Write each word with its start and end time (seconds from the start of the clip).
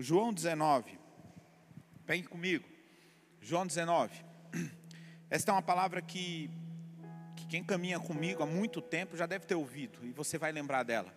João 0.00 0.32
19. 0.32 0.98
Pegue 2.06 2.26
comigo. 2.26 2.64
João 3.40 3.66
19. 3.66 4.24
Esta 5.30 5.52
é 5.52 5.54
uma 5.54 5.62
palavra 5.62 6.00
que, 6.00 6.50
que 7.36 7.46
quem 7.46 7.62
caminha 7.62 8.00
comigo 8.00 8.42
há 8.42 8.46
muito 8.46 8.80
tempo 8.80 9.16
já 9.16 9.26
deve 9.26 9.46
ter 9.46 9.54
ouvido, 9.54 9.98
e 10.02 10.10
você 10.10 10.38
vai 10.38 10.52
lembrar 10.52 10.82
dela. 10.82 11.14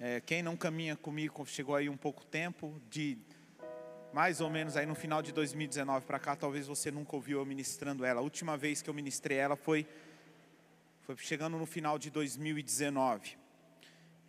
É, 0.00 0.20
quem 0.20 0.42
não 0.42 0.56
caminha 0.56 0.96
comigo, 0.96 1.46
chegou 1.46 1.76
aí 1.76 1.88
um 1.88 1.96
pouco 1.96 2.24
tempo, 2.26 2.80
de 2.90 3.16
mais 4.12 4.40
ou 4.40 4.50
menos 4.50 4.76
aí 4.76 4.84
no 4.84 4.94
final 4.94 5.22
de 5.22 5.32
2019 5.32 6.04
para 6.04 6.18
cá, 6.18 6.36
talvez 6.36 6.66
você 6.66 6.90
nunca 6.90 7.14
ouviu 7.16 7.38
eu 7.38 7.46
ministrando 7.46 8.04
ela. 8.04 8.20
A 8.20 8.22
última 8.22 8.56
vez 8.56 8.82
que 8.82 8.90
eu 8.90 8.94
ministrei 8.94 9.38
ela 9.38 9.56
foi, 9.56 9.86
foi 11.02 11.16
chegando 11.18 11.56
no 11.56 11.66
final 11.66 11.98
de 11.98 12.10
2019. 12.10 13.41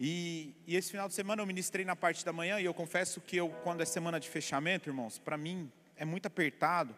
E, 0.06 0.54
e, 0.68 0.76
esse 0.76 0.92
final 0.92 1.08
de 1.08 1.14
semana 1.14 1.42
eu 1.42 1.46
ministrei 1.46 1.86
na 1.86 1.96
parte 1.96 2.26
da 2.26 2.34
manhã 2.34 2.60
e 2.60 2.66
eu 2.66 2.74
confesso 2.74 3.22
que 3.22 3.38
eu, 3.38 3.48
quando 3.64 3.80
é 3.80 3.86
semana 3.86 4.20
de 4.20 4.28
fechamento, 4.28 4.90
irmãos, 4.90 5.18
para 5.18 5.38
mim 5.38 5.72
é 5.96 6.04
muito 6.04 6.26
apertado 6.26 6.94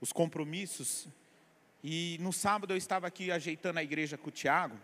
os 0.00 0.12
compromissos. 0.12 1.08
E 1.82 2.16
no 2.20 2.32
sábado 2.32 2.72
eu 2.72 2.76
estava 2.76 3.08
aqui 3.08 3.32
ajeitando 3.32 3.80
a 3.80 3.82
igreja 3.82 4.16
com 4.16 4.28
o 4.28 4.30
Tiago. 4.30 4.78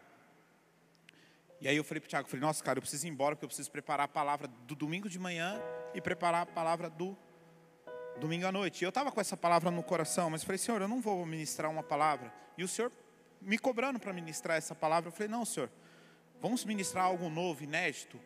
E 1.61 1.69
aí 1.69 1.77
eu 1.77 1.85
falei 1.85 2.01
para 2.01 2.09
o 2.09 2.11
Tiago, 2.11 2.29
falei, 2.29 2.41
nossa 2.41 2.65
cara, 2.65 2.79
eu 2.79 2.83
preciso 2.83 3.07
ir 3.07 3.11
embora 3.11 3.37
porque 3.37 3.45
eu 3.45 3.49
preciso 3.49 3.71
preparar 3.71 4.07
a 4.07 4.09
palavra 4.09 4.49
do 4.67 4.75
domingo 4.75 5.09
de 5.09 5.21
manhã 5.21 5.63
e 5.95 6.01
preparar 6.01 6.43
a 6.43 6.47
palavra 6.47 6.91
do 6.91 7.17
domingo 8.19 8.45
à 8.45 8.51
noite. 8.51 8.83
E 8.83 8.85
eu 8.85 8.89
estava 8.89 9.13
com 9.13 9.21
essa 9.21 9.37
palavra 9.37 9.71
no 9.71 9.85
coração, 9.85 10.31
mas 10.31 10.43
falei, 10.43 10.59
Senhor, 10.59 10.83
eu 10.83 10.89
não 10.89 11.01
vou 11.01 11.25
ministrar 11.25 11.71
uma 11.71 11.85
palavra. 11.85 12.35
E 12.59 12.65
o 12.65 12.67
Senhor 12.67 12.91
me 13.41 13.57
cobrando 13.57 14.01
para 14.01 14.13
ministrar 14.13 14.57
essa 14.57 14.75
palavra, 14.75 15.11
eu 15.11 15.13
falei, 15.13 15.29
não, 15.29 15.45
Senhor, 15.45 15.71
vamos 16.41 16.65
ministrar 16.65 17.05
algo 17.05 17.29
novo, 17.29 17.63
inédito. 17.65 18.19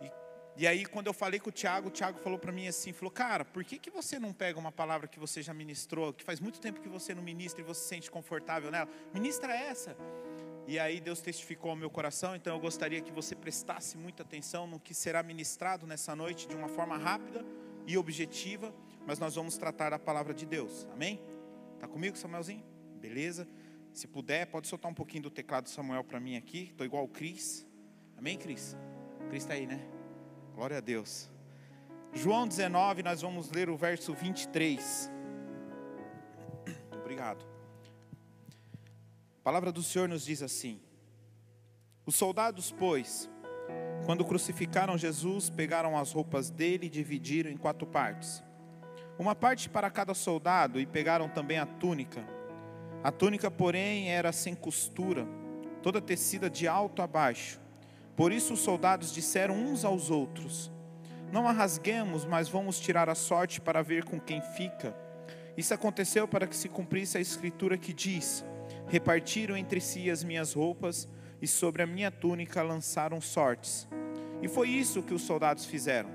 E, 0.00 0.62
e 0.62 0.66
aí, 0.66 0.86
quando 0.86 1.06
eu 1.06 1.12
falei 1.12 1.38
com 1.38 1.50
o 1.50 1.52
Tiago, 1.52 1.88
o 1.88 1.90
Tiago 1.90 2.18
falou 2.18 2.38
para 2.38 2.52
mim 2.52 2.66
assim, 2.66 2.92
falou, 2.92 3.10
cara, 3.10 3.44
por 3.44 3.64
que, 3.64 3.78
que 3.78 3.90
você 3.90 4.18
não 4.18 4.32
pega 4.32 4.58
uma 4.58 4.72
palavra 4.72 5.06
que 5.06 5.18
você 5.18 5.42
já 5.42 5.52
ministrou, 5.52 6.12
que 6.12 6.24
faz 6.24 6.40
muito 6.40 6.60
tempo 6.60 6.80
que 6.80 6.88
você 6.88 7.14
não 7.14 7.22
ministra 7.22 7.60
e 7.60 7.64
você 7.64 7.80
se 7.80 7.88
sente 7.88 8.10
confortável 8.10 8.70
nela? 8.70 8.88
Ministra 9.12 9.54
essa. 9.54 9.96
E 10.66 10.78
aí 10.78 11.00
Deus 11.00 11.20
testificou 11.20 11.70
ao 11.70 11.76
meu 11.76 11.90
coração, 11.90 12.36
então 12.36 12.54
eu 12.54 12.60
gostaria 12.60 13.00
que 13.00 13.10
você 13.10 13.34
prestasse 13.34 13.98
muita 13.98 14.22
atenção 14.22 14.66
no 14.66 14.78
que 14.78 14.94
será 14.94 15.22
ministrado 15.22 15.86
nessa 15.86 16.14
noite 16.14 16.46
de 16.46 16.54
uma 16.54 16.68
forma 16.68 16.96
rápida 16.96 17.44
e 17.86 17.98
objetiva, 17.98 18.72
mas 19.06 19.18
nós 19.18 19.34
vamos 19.34 19.56
tratar 19.56 19.92
a 19.92 19.98
palavra 19.98 20.32
de 20.32 20.46
Deus. 20.46 20.86
Amém? 20.92 21.20
Tá 21.80 21.88
comigo, 21.88 22.16
Samuelzinho? 22.16 22.62
Beleza? 23.00 23.48
Se 23.92 24.06
puder, 24.06 24.46
pode 24.46 24.68
soltar 24.68 24.90
um 24.90 24.94
pouquinho 24.94 25.24
do 25.24 25.30
teclado 25.30 25.64
do 25.64 25.70
Samuel 25.70 26.04
para 26.04 26.20
mim 26.20 26.36
aqui. 26.36 26.68
Estou 26.70 26.86
igual 26.86 27.04
o 27.04 27.08
Cris. 27.08 27.66
Amém, 28.16 28.38
Cris? 28.38 28.76
Cris 29.28 29.42
está 29.42 29.54
aí, 29.54 29.66
né? 29.66 29.80
Glória 30.54 30.78
a 30.78 30.80
Deus. 30.80 31.30
João 32.12 32.46
19, 32.46 33.02
nós 33.02 33.20
vamos 33.20 33.50
ler 33.50 33.68
o 33.68 33.76
verso 33.76 34.14
23. 34.14 35.10
Obrigado. 37.00 37.44
A 39.38 39.42
palavra 39.42 39.72
do 39.72 39.82
Senhor 39.82 40.08
nos 40.08 40.24
diz 40.24 40.42
assim: 40.42 40.80
Os 42.06 42.14
soldados, 42.14 42.70
pois, 42.70 43.28
quando 44.06 44.24
crucificaram 44.24 44.96
Jesus, 44.96 45.50
pegaram 45.50 45.98
as 45.98 46.12
roupas 46.12 46.50
dele 46.50 46.86
e 46.86 46.90
dividiram 46.90 47.50
em 47.50 47.56
quatro 47.56 47.86
partes. 47.86 48.42
Uma 49.18 49.34
parte 49.34 49.68
para 49.68 49.90
cada 49.90 50.14
soldado, 50.14 50.80
e 50.80 50.86
pegaram 50.86 51.28
também 51.28 51.58
a 51.58 51.66
túnica 51.66 52.39
a 53.02 53.10
túnica, 53.10 53.50
porém, 53.50 54.10
era 54.10 54.30
sem 54.30 54.54
costura, 54.54 55.26
toda 55.82 56.02
tecida 56.02 56.50
de 56.50 56.68
alto 56.68 57.00
a 57.00 57.06
baixo. 57.06 57.58
Por 58.14 58.30
isso 58.30 58.52
os 58.52 58.60
soldados 58.60 59.12
disseram 59.12 59.54
uns 59.54 59.84
aos 59.86 60.10
outros: 60.10 60.70
Não 61.32 61.48
a 61.48 61.52
rasguemos, 61.52 62.26
mas 62.26 62.48
vamos 62.48 62.78
tirar 62.78 63.08
a 63.08 63.14
sorte 63.14 63.58
para 63.58 63.82
ver 63.82 64.04
com 64.04 64.20
quem 64.20 64.42
fica. 64.54 64.94
Isso 65.56 65.72
aconteceu 65.72 66.28
para 66.28 66.46
que 66.46 66.54
se 66.54 66.68
cumprisse 66.68 67.16
a 67.16 67.20
escritura 67.20 67.78
que 67.78 67.94
diz: 67.94 68.44
Repartiram 68.86 69.56
entre 69.56 69.80
si 69.80 70.10
as 70.10 70.22
minhas 70.22 70.52
roupas, 70.52 71.08
e 71.40 71.46
sobre 71.46 71.82
a 71.82 71.86
minha 71.86 72.10
túnica 72.10 72.62
lançaram 72.62 73.18
sortes. 73.18 73.88
E 74.42 74.48
foi 74.48 74.68
isso 74.68 75.02
que 75.02 75.14
os 75.14 75.22
soldados 75.22 75.64
fizeram. 75.64 76.10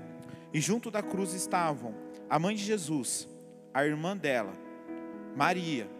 E 0.52 0.60
junto 0.60 0.88
da 0.88 1.02
cruz 1.02 1.34
estavam 1.34 1.94
a 2.30 2.38
mãe 2.38 2.54
de 2.54 2.62
Jesus, 2.62 3.28
a 3.74 3.84
irmã 3.84 4.16
dela, 4.16 4.52
Maria 5.34 5.95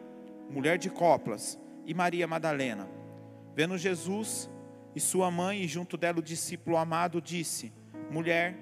mulher 0.51 0.79
de 0.79 0.91
Coplas, 0.91 1.59
e 1.87 1.95
Maria 1.95 2.27
Madalena. 2.27 2.89
Vendo 3.55 3.79
Jesus 3.79 4.51
e 4.95 5.01
sua 5.01 5.31
mãe, 5.31 5.63
e 5.63 5.69
junto 5.69 5.97
dela 5.97 6.19
o 6.19 6.23
discípulo 6.23 6.77
amado, 6.77 7.23
disse: 7.23 7.73
Mulher, 8.11 8.57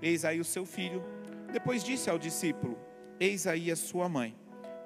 eis 0.00 0.24
aí 0.24 0.40
o 0.40 0.44
seu 0.44 0.64
filho. 0.64 1.04
Depois 1.52 1.82
disse 1.82 2.08
ao 2.08 2.18
discípulo: 2.18 2.78
Eis 3.18 3.46
aí 3.46 3.70
a 3.70 3.76
sua 3.76 4.08
mãe. 4.08 4.36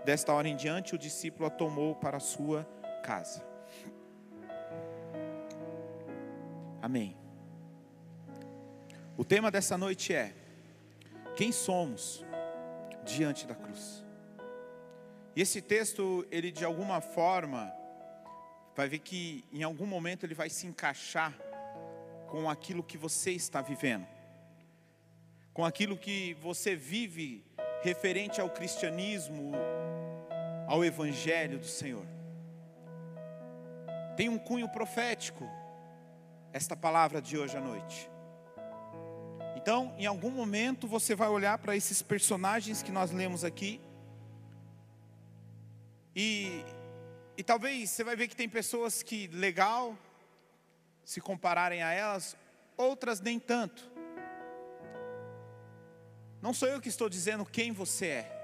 Desta 0.04 0.32
hora 0.32 0.48
em 0.48 0.56
diante, 0.56 0.94
o 0.94 0.98
discípulo 0.98 1.46
a 1.46 1.50
tomou 1.50 1.94
para 1.94 2.16
a 2.16 2.20
sua 2.20 2.64
casa. 3.04 3.44
Amém. 6.80 7.16
O 9.16 9.24
tema 9.24 9.50
dessa 9.50 9.76
noite 9.76 10.12
é: 10.14 10.34
Quem 11.36 11.52
somos 11.52 12.24
diante 13.04 13.46
da 13.46 13.54
cruz? 13.54 14.01
E 15.34 15.40
esse 15.40 15.62
texto, 15.62 16.26
ele 16.30 16.50
de 16.50 16.64
alguma 16.64 17.00
forma, 17.00 17.72
vai 18.74 18.88
ver 18.88 18.98
que 18.98 19.44
em 19.52 19.62
algum 19.62 19.86
momento 19.86 20.24
ele 20.24 20.34
vai 20.34 20.50
se 20.50 20.66
encaixar 20.66 21.34
com 22.28 22.48
aquilo 22.48 22.82
que 22.82 22.98
você 22.98 23.32
está 23.32 23.60
vivendo, 23.60 24.06
com 25.52 25.64
aquilo 25.64 25.96
que 25.96 26.34
você 26.34 26.76
vive 26.76 27.44
referente 27.82 28.40
ao 28.40 28.50
cristianismo, 28.50 29.52
ao 30.66 30.84
evangelho 30.84 31.58
do 31.58 31.66
Senhor. 31.66 32.06
Tem 34.16 34.28
um 34.28 34.38
cunho 34.38 34.68
profético 34.68 35.48
esta 36.52 36.76
palavra 36.76 37.20
de 37.20 37.38
hoje 37.38 37.56
à 37.56 37.60
noite. 37.60 38.10
Então, 39.56 39.94
em 39.96 40.06
algum 40.06 40.30
momento 40.30 40.86
você 40.86 41.14
vai 41.14 41.28
olhar 41.28 41.56
para 41.58 41.74
esses 41.74 42.02
personagens 42.02 42.82
que 42.82 42.92
nós 42.92 43.10
lemos 43.10 43.44
aqui 43.44 43.80
e, 46.14 46.64
e 47.36 47.42
talvez 47.42 47.90
você 47.90 48.04
vai 48.04 48.16
ver 48.16 48.28
que 48.28 48.36
tem 48.36 48.48
pessoas 48.48 49.02
que 49.02 49.26
legal 49.28 49.96
se 51.04 51.20
compararem 51.20 51.82
a 51.82 51.92
elas, 51.92 52.36
outras 52.76 53.20
nem 53.20 53.38
tanto. 53.38 53.90
Não 56.40 56.52
sou 56.52 56.68
eu 56.68 56.80
que 56.80 56.88
estou 56.88 57.08
dizendo 57.08 57.44
quem 57.44 57.72
você 57.72 58.06
é. 58.06 58.42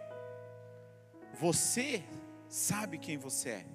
Você 1.35 2.03
sabe 2.49 2.99
quem 2.99 3.19
você 3.19 3.51
é. 3.51 3.67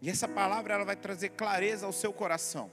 E 0.00 0.10
essa 0.10 0.28
palavra 0.28 0.74
ela 0.74 0.84
vai 0.84 0.96
trazer 0.96 1.30
clareza 1.30 1.86
ao 1.86 1.92
seu 1.92 2.12
coração. 2.12 2.70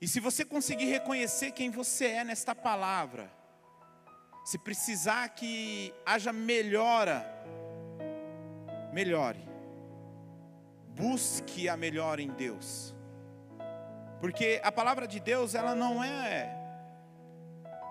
E 0.00 0.08
se 0.08 0.20
você 0.20 0.44
conseguir 0.44 0.86
reconhecer 0.86 1.52
quem 1.52 1.70
você 1.70 2.06
é 2.06 2.24
nesta 2.24 2.54
palavra, 2.54 3.32
se 4.44 4.58
precisar 4.58 5.28
que 5.30 5.94
haja 6.04 6.32
melhora 6.32 7.33
melhore. 8.94 9.44
Busque 10.94 11.68
a 11.68 11.76
melhora 11.76 12.22
em 12.22 12.28
Deus. 12.28 12.94
Porque 14.20 14.60
a 14.62 14.70
palavra 14.70 15.08
de 15.08 15.18
Deus, 15.18 15.54
ela 15.56 15.74
não 15.74 16.02
é 16.02 16.60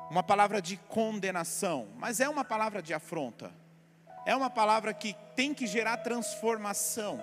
uma 0.10 0.24
palavra 0.24 0.62
de 0.62 0.78
condenação, 0.78 1.90
mas 1.98 2.22
é 2.22 2.30
uma 2.30 2.46
palavra 2.46 2.82
de 2.82 2.94
afronta. 2.94 3.52
É 4.26 4.34
uma 4.34 4.50
palavra 4.50 4.94
que 4.94 5.14
tem 5.36 5.54
que 5.54 5.68
gerar 5.68 5.98
transformação. 5.98 7.20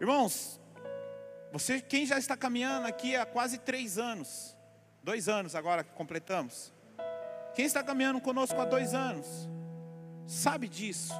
Irmãos, 0.00 0.60
você, 1.52 1.80
quem 1.80 2.04
já 2.04 2.18
está 2.18 2.36
caminhando 2.36 2.88
aqui 2.88 3.14
há 3.14 3.24
quase 3.24 3.58
três 3.58 3.96
anos, 3.96 4.56
dois 5.04 5.28
anos 5.28 5.54
agora 5.54 5.84
que 5.84 5.92
completamos, 5.92 6.72
quem 7.54 7.64
está 7.64 7.84
caminhando 7.84 8.20
conosco 8.20 8.60
há 8.60 8.64
dois 8.64 8.92
anos, 8.92 9.48
sabe 10.26 10.66
disso. 10.66 11.14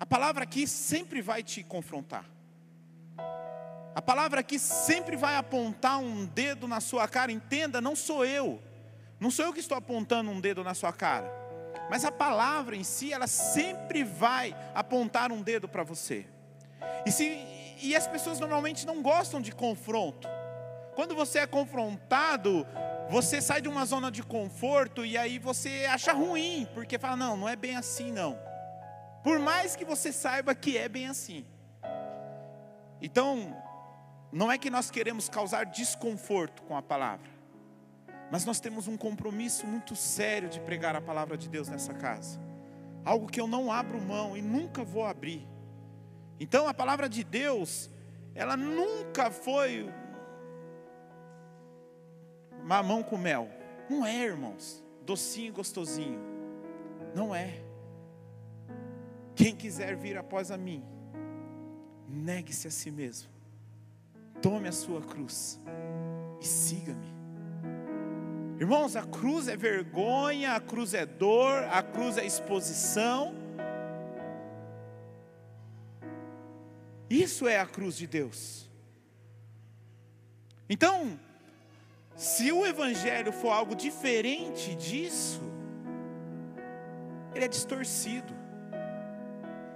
A 0.00 0.06
palavra 0.06 0.44
aqui 0.44 0.66
sempre 0.66 1.20
vai 1.20 1.42
te 1.42 1.62
confrontar. 1.62 2.24
A 3.94 4.00
palavra 4.00 4.40
aqui 4.40 4.58
sempre 4.58 5.14
vai 5.14 5.36
apontar 5.36 5.98
um 5.98 6.24
dedo 6.24 6.66
na 6.66 6.80
sua 6.80 7.06
cara. 7.06 7.30
Entenda, 7.30 7.82
não 7.82 7.94
sou 7.94 8.24
eu. 8.24 8.62
Não 9.20 9.30
sou 9.30 9.44
eu 9.44 9.52
que 9.52 9.60
estou 9.60 9.76
apontando 9.76 10.30
um 10.30 10.40
dedo 10.40 10.64
na 10.64 10.72
sua 10.72 10.90
cara. 10.90 11.30
Mas 11.90 12.06
a 12.06 12.10
palavra 12.10 12.74
em 12.74 12.82
si, 12.82 13.12
ela 13.12 13.26
sempre 13.26 14.02
vai 14.02 14.56
apontar 14.74 15.30
um 15.30 15.42
dedo 15.42 15.68
para 15.68 15.82
você. 15.82 16.24
E, 17.04 17.12
se, 17.12 17.24
e 17.82 17.94
as 17.94 18.06
pessoas 18.06 18.40
normalmente 18.40 18.86
não 18.86 19.02
gostam 19.02 19.38
de 19.38 19.52
confronto. 19.52 20.26
Quando 20.94 21.14
você 21.14 21.40
é 21.40 21.46
confrontado, 21.46 22.66
você 23.10 23.42
sai 23.42 23.60
de 23.60 23.68
uma 23.68 23.84
zona 23.84 24.10
de 24.10 24.22
conforto 24.22 25.04
e 25.04 25.18
aí 25.18 25.38
você 25.38 25.86
acha 25.90 26.14
ruim, 26.14 26.66
porque 26.72 26.98
fala: 26.98 27.16
não, 27.16 27.36
não 27.36 27.48
é 27.48 27.54
bem 27.54 27.76
assim 27.76 28.10
não. 28.10 28.49
Por 29.22 29.38
mais 29.38 29.76
que 29.76 29.84
você 29.84 30.12
saiba 30.12 30.54
que 30.54 30.78
é 30.78 30.88
bem 30.88 31.06
assim. 31.06 31.44
Então, 33.02 33.56
não 34.32 34.50
é 34.50 34.56
que 34.56 34.70
nós 34.70 34.90
queremos 34.90 35.28
causar 35.28 35.64
desconforto 35.64 36.62
com 36.62 36.76
a 36.76 36.82
palavra, 36.82 37.28
Mas 38.32 38.44
nós 38.44 38.60
temos 38.60 38.86
um 38.86 38.96
compromisso 38.96 39.66
muito 39.66 39.96
sério 39.96 40.48
de 40.48 40.60
pregar 40.60 40.94
a 40.94 41.00
palavra 41.00 41.36
de 41.36 41.48
Deus 41.48 41.68
nessa 41.68 41.92
casa. 41.92 42.40
Algo 43.04 43.26
que 43.26 43.40
eu 43.40 43.48
não 43.48 43.72
abro 43.72 44.00
mão 44.00 44.36
e 44.36 44.42
nunca 44.42 44.84
vou 44.84 45.04
abrir. 45.04 45.48
Então 46.38 46.68
a 46.68 46.72
palavra 46.72 47.08
de 47.08 47.24
Deus, 47.24 47.90
ela 48.32 48.56
nunca 48.56 49.32
foi 49.32 49.92
mamão 52.62 53.02
com 53.02 53.18
mel. 53.18 53.48
Não 53.88 54.06
é, 54.06 54.16
irmãos. 54.16 54.80
Docinho 55.02 55.48
e 55.48 55.50
gostosinho. 55.50 56.20
Não 57.12 57.34
é. 57.34 57.69
Quem 59.40 59.56
quiser 59.56 59.96
vir 59.96 60.18
após 60.18 60.50
a 60.50 60.58
mim, 60.58 60.84
negue-se 62.06 62.68
a 62.68 62.70
si 62.70 62.90
mesmo. 62.90 63.30
Tome 64.42 64.68
a 64.68 64.72
sua 64.72 65.00
cruz 65.00 65.58
e 66.42 66.46
siga-me. 66.46 67.06
Irmãos, 68.58 68.96
a 68.96 69.02
cruz 69.02 69.48
é 69.48 69.56
vergonha, 69.56 70.52
a 70.52 70.60
cruz 70.60 70.92
é 70.92 71.06
dor, 71.06 71.64
a 71.72 71.82
cruz 71.82 72.18
é 72.18 72.26
exposição. 72.26 73.34
Isso 77.08 77.48
é 77.48 77.58
a 77.58 77.64
cruz 77.64 77.96
de 77.96 78.06
Deus. 78.06 78.68
Então, 80.68 81.18
se 82.14 82.52
o 82.52 82.66
Evangelho 82.66 83.32
for 83.32 83.52
algo 83.52 83.74
diferente 83.74 84.74
disso, 84.74 85.40
ele 87.34 87.46
é 87.46 87.48
distorcido. 87.48 88.39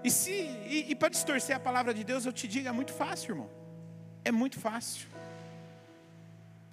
E, 0.04 0.10
se, 0.10 0.30
e, 0.30 0.90
e 0.90 0.94
para 0.94 1.08
distorcer 1.08 1.56
a 1.56 1.60
palavra 1.60 1.94
de 1.94 2.04
Deus, 2.04 2.26
eu 2.26 2.32
te 2.32 2.46
digo, 2.46 2.68
é 2.68 2.72
muito 2.72 2.92
fácil, 2.92 3.32
irmão. 3.32 3.50
É 4.22 4.30
muito 4.30 4.60
fácil. 4.60 5.08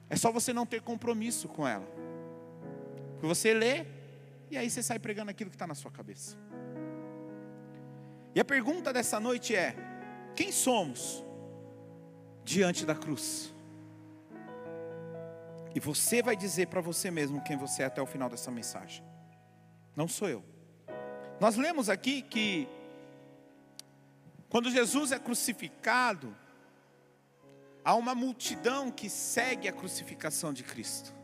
É 0.09 0.17
só 0.17 0.29
você 0.29 0.51
não 0.51 0.65
ter 0.65 0.81
compromisso 0.81 1.47
com 1.47 1.65
ela. 1.65 1.87
Porque 3.13 3.25
você 3.25 3.53
lê 3.53 3.85
e 4.49 4.57
aí 4.57 4.69
você 4.69 4.83
sai 4.83 4.99
pregando 4.99 5.31
aquilo 5.31 5.49
que 5.49 5.55
está 5.55 5.65
na 5.65 5.73
sua 5.73 5.89
cabeça. 5.89 6.35
E 8.35 8.39
a 8.39 8.43
pergunta 8.43 8.91
dessa 8.91 9.17
noite 9.17 9.55
é: 9.55 9.75
quem 10.35 10.51
somos 10.51 11.23
diante 12.43 12.85
da 12.85 12.95
cruz? 12.95 13.53
E 15.73 15.79
você 15.79 16.21
vai 16.21 16.35
dizer 16.35 16.67
para 16.67 16.81
você 16.81 17.09
mesmo 17.09 17.41
quem 17.43 17.55
você 17.55 17.83
é 17.83 17.85
até 17.85 18.01
o 18.01 18.05
final 18.05 18.29
dessa 18.29 18.51
mensagem. 18.51 19.01
Não 19.95 20.07
sou 20.09 20.27
eu. 20.27 20.43
Nós 21.39 21.55
lemos 21.55 21.89
aqui 21.89 22.21
que 22.21 22.67
quando 24.51 24.69
Jesus 24.69 25.13
é 25.13 25.17
crucificado, 25.17 26.35
há 27.85 27.95
uma 27.95 28.13
multidão 28.13 28.91
que 28.91 29.09
segue 29.09 29.69
a 29.69 29.71
crucificação 29.71 30.51
de 30.51 30.61
Cristo. 30.61 31.15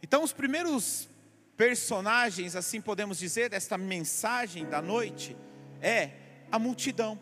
Então, 0.00 0.22
os 0.22 0.32
primeiros 0.32 1.08
personagens, 1.56 2.54
assim 2.54 2.80
podemos 2.80 3.18
dizer, 3.18 3.50
desta 3.50 3.76
mensagem 3.76 4.64
da 4.66 4.80
noite, 4.80 5.36
é 5.82 6.12
a 6.48 6.60
multidão. 6.60 7.18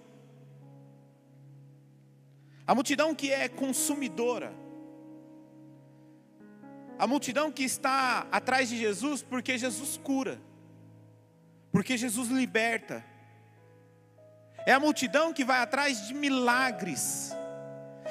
A 2.66 2.74
multidão 2.74 3.14
que 3.14 3.32
é 3.32 3.48
consumidora. 3.48 4.52
A 6.98 7.06
multidão 7.06 7.50
que 7.50 7.62
está 7.62 8.28
atrás 8.30 8.68
de 8.68 8.76
Jesus 8.76 9.22
porque 9.22 9.56
Jesus 9.56 9.96
cura, 9.96 10.38
porque 11.72 11.96
Jesus 11.96 12.28
liberta. 12.28 13.11
É 14.64 14.72
a 14.72 14.80
multidão 14.80 15.32
que 15.32 15.44
vai 15.44 15.60
atrás 15.60 16.06
de 16.06 16.14
milagres. 16.14 17.34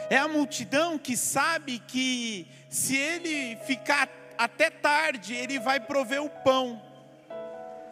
É 0.10 0.18
a 0.18 0.28
multidão 0.28 0.98
que 0.98 1.16
sabe 1.16 1.80
que 1.80 2.48
se 2.70 2.96
ele 2.96 3.56
ficar 3.66 4.10
até 4.38 4.70
tarde, 4.70 5.34
ele 5.34 5.60
vai 5.60 5.80
prover 5.80 6.22
o 6.22 6.30
pão. 6.30 6.82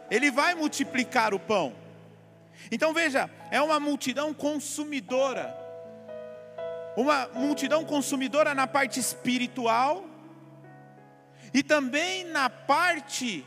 Ele 0.09 0.29
vai 0.31 0.55
multiplicar 0.55 1.33
o 1.33 1.39
pão. 1.39 1.73
Então 2.71 2.93
veja, 2.93 3.29
é 3.51 3.61
uma 3.61 3.79
multidão 3.79 4.33
consumidora. 4.33 5.55
Uma 6.97 7.27
multidão 7.27 7.85
consumidora 7.85 8.53
na 8.53 8.67
parte 8.67 8.99
espiritual 8.99 10.03
e 11.53 11.63
também 11.63 12.25
na 12.25 12.49
parte 12.49 13.45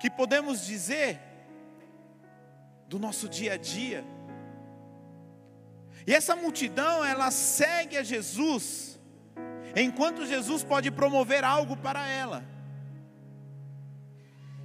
que 0.00 0.10
podemos 0.10 0.66
dizer 0.66 1.20
do 2.94 3.00
nosso 3.00 3.28
dia 3.28 3.54
a 3.54 3.56
dia. 3.56 4.04
E 6.06 6.14
essa 6.14 6.36
multidão, 6.36 7.04
ela 7.04 7.28
segue 7.32 7.96
a 7.96 8.04
Jesus, 8.04 9.00
enquanto 9.74 10.24
Jesus 10.24 10.62
pode 10.62 10.92
promover 10.92 11.42
algo 11.42 11.76
para 11.76 12.08
ela. 12.08 12.44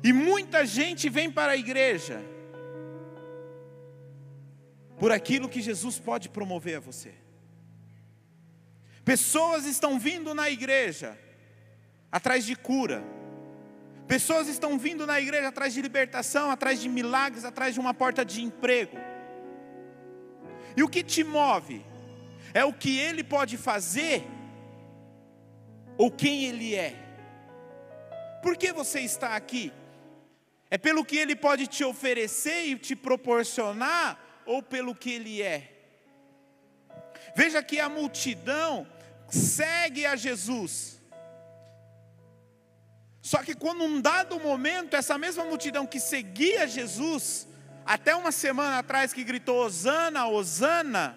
E 0.03 0.13
muita 0.13 0.63
gente 0.63 1.09
vem 1.09 1.31
para 1.31 1.53
a 1.53 1.57
igreja 1.57 2.21
por 4.99 5.11
aquilo 5.11 5.49
que 5.49 5.61
Jesus 5.61 5.97
pode 5.97 6.29
promover 6.29 6.77
a 6.77 6.79
você. 6.79 7.15
Pessoas 9.03 9.65
estão 9.65 9.97
vindo 9.97 10.35
na 10.35 10.51
igreja 10.51 11.17
atrás 12.11 12.45
de 12.45 12.55
cura. 12.55 13.03
Pessoas 14.09 14.47
estão 14.47 14.75
vindo 14.75 15.05
na 15.05 15.21
igreja 15.21 15.49
atrás 15.49 15.71
de 15.71 15.83
libertação, 15.83 16.49
atrás 16.49 16.81
de 16.81 16.89
milagres, 16.89 17.45
atrás 17.45 17.75
de 17.75 17.79
uma 17.79 17.93
porta 17.93 18.25
de 18.25 18.41
emprego. 18.41 18.97
E 20.75 20.81
o 20.81 20.89
que 20.89 21.03
te 21.03 21.23
move? 21.23 21.85
É 22.51 22.65
o 22.65 22.73
que 22.73 22.97
ele 22.97 23.23
pode 23.23 23.55
fazer 23.55 24.25
ou 25.95 26.09
quem 26.09 26.45
ele 26.45 26.73
é. 26.73 26.95
Por 28.41 28.57
que 28.57 28.73
você 28.73 29.01
está 29.01 29.35
aqui? 29.35 29.71
É 30.71 30.77
pelo 30.77 31.05
que 31.05 31.15
ele 31.15 31.35
pode 31.35 31.67
te 31.67 31.83
oferecer 31.83 32.65
e 32.65 32.79
te 32.79 32.95
proporcionar 32.95 34.19
ou 34.43 34.63
pelo 34.63 34.95
que 34.95 35.11
ele 35.11 35.39
é? 35.39 35.71
Veja 37.35 37.61
que 37.61 37.79
a 37.79 37.87
multidão 37.87 38.87
segue 39.29 40.03
a 40.07 40.15
Jesus 40.15 40.98
só 43.29 43.43
que 43.43 43.53
quando 43.53 43.83
um 43.83 44.01
dado 44.01 44.39
momento, 44.39 44.95
essa 44.95 45.15
mesma 45.15 45.45
multidão 45.45 45.85
que 45.85 45.99
seguia 45.99 46.67
Jesus, 46.67 47.47
até 47.85 48.15
uma 48.15 48.31
semana 48.31 48.79
atrás 48.79 49.13
que 49.13 49.23
gritou 49.23 49.63
Osana, 49.63 50.25
Osana, 50.27 51.15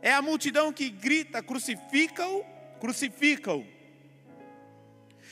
é 0.00 0.12
a 0.12 0.22
multidão 0.22 0.72
que 0.72 0.88
grita: 0.88 1.42
crucifica-o, 1.42 2.44
crucifica-o. 2.78 3.66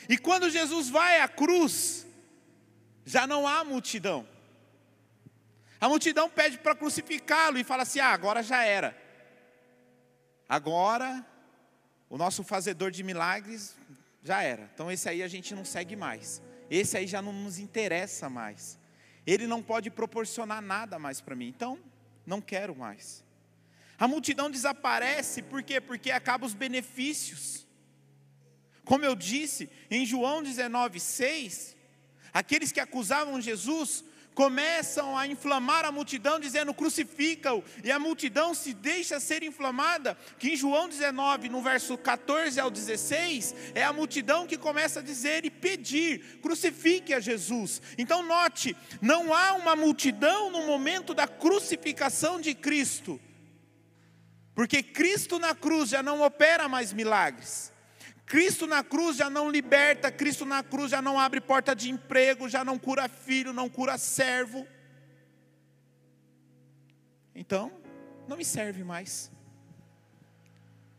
E 0.09 0.19
quando 0.19 0.51
Jesus 0.51 0.89
vai 0.89 1.21
à 1.21 1.29
cruz, 1.29 2.05
já 3.05 3.25
não 3.25 3.47
há 3.47 3.63
multidão. 3.63 4.27
A 5.81 5.89
multidão 5.89 6.29
pede 6.29 6.59
para 6.59 6.75
crucificá-lo 6.75 7.59
e 7.59 7.63
fala 7.63 7.85
assim: 7.85 8.01
ah, 8.01 8.09
agora 8.09 8.43
já 8.43 8.65
era. 8.65 9.01
Agora, 10.49 11.25
o 12.09 12.19
nosso 12.19 12.43
fazedor 12.43 12.91
de 12.91 13.05
milagres 13.05 13.79
já 14.23 14.43
era. 14.43 14.71
Então 14.75 14.91
esse 14.91 15.09
aí 15.09 15.23
a 15.23 15.29
gente 15.29 15.55
não 15.55 15.65
segue 15.65 15.97
mais. 15.97 16.43
Esse 16.71 16.97
aí 16.97 17.07
já 17.07 17.21
não 17.21 17.33
nos 17.33 17.59
interessa 17.59 18.29
mais. 18.29 18.79
Ele 19.27 19.47
não 19.47 19.63
pode 19.63 19.91
proporcionar 19.91 20.63
nada 20.63 20.99
mais 20.99 21.21
para 21.21 21.37
mim. 21.37 21.49
Então, 21.49 21.79
não 22.27 22.41
quero 22.41 22.75
mais. 22.75 23.25
A 23.99 24.09
multidão 24.09 24.51
desaparece, 24.51 25.43
por 25.43 25.63
quê? 25.63 25.81
Porque 25.81 26.11
acaba 26.11 26.47
os 26.47 26.55
benefícios. 26.55 27.67
Como 28.85 29.05
eu 29.05 29.15
disse, 29.15 29.69
em 29.91 30.07
João 30.07 30.43
19:6, 30.43 31.77
aqueles 32.33 32.73
que 32.73 32.81
acusavam 32.81 33.41
Jesus 33.41 34.05
começam 34.35 35.17
a 35.17 35.27
inflamar 35.27 35.85
a 35.85 35.93
multidão, 35.93 36.39
dizendo: 36.39 36.73
crucifica-o, 36.73 37.65
e 37.83 37.91
a 37.91 37.99
multidão 37.99 38.55
se 38.55 38.73
deixa 38.73 39.21
ser 39.21 39.43
inflamada, 39.43 40.17
que 40.39 40.51
em 40.51 40.57
João 40.57 40.89
19, 40.89 41.49
no 41.49 41.63
verso 41.63 41.97
14 41.99 42.59
ao 42.59 42.71
16, 42.71 43.55
é 43.75 43.85
a 43.85 43.93
multidão 43.93 44.47
que 44.47 44.57
começa 44.57 45.01
a 45.01 45.03
dizer 45.03 45.45
e 45.45 45.51
pedir: 45.51 46.41
crucifique 46.41 47.13
a 47.13 47.21
Jesus. 47.21 47.83
Então, 47.99 48.23
note, 48.23 48.77
não 49.01 49.35
há 49.35 49.55
uma 49.55 49.77
multidão 49.77 50.51
no 50.51 50.67
momento 50.67 51.15
da 51.15 51.27
crucificação 51.27 52.41
de 52.41 52.55
Cristo, 52.55 53.21
porque 54.55 54.83
Cristo 54.83 55.39
na 55.39 55.55
cruz 55.55 55.91
já 55.91 56.03
não 56.03 56.23
opera 56.23 56.69
mais 56.69 56.93
milagres. 56.93 57.73
Cristo 58.31 58.65
na 58.65 58.85
cruz 58.85 59.17
já 59.17 59.29
não 59.29 59.51
liberta, 59.51 60.09
Cristo 60.09 60.45
na 60.47 60.63
cruz 60.63 60.93
já 60.93 61.03
não 61.03 61.19
abre 61.19 61.41
porta 61.41 61.75
de 61.75 61.91
emprego, 61.91 62.49
já 62.49 62.65
não 62.65 62.79
cura 62.79 63.09
filho, 63.09 63.53
não 63.53 63.69
cura 63.69 63.99
servo. 63.99 64.65
Então, 67.35 67.73
não 68.29 68.37
me 68.37 68.45
serve 68.45 68.85
mais. 68.85 69.33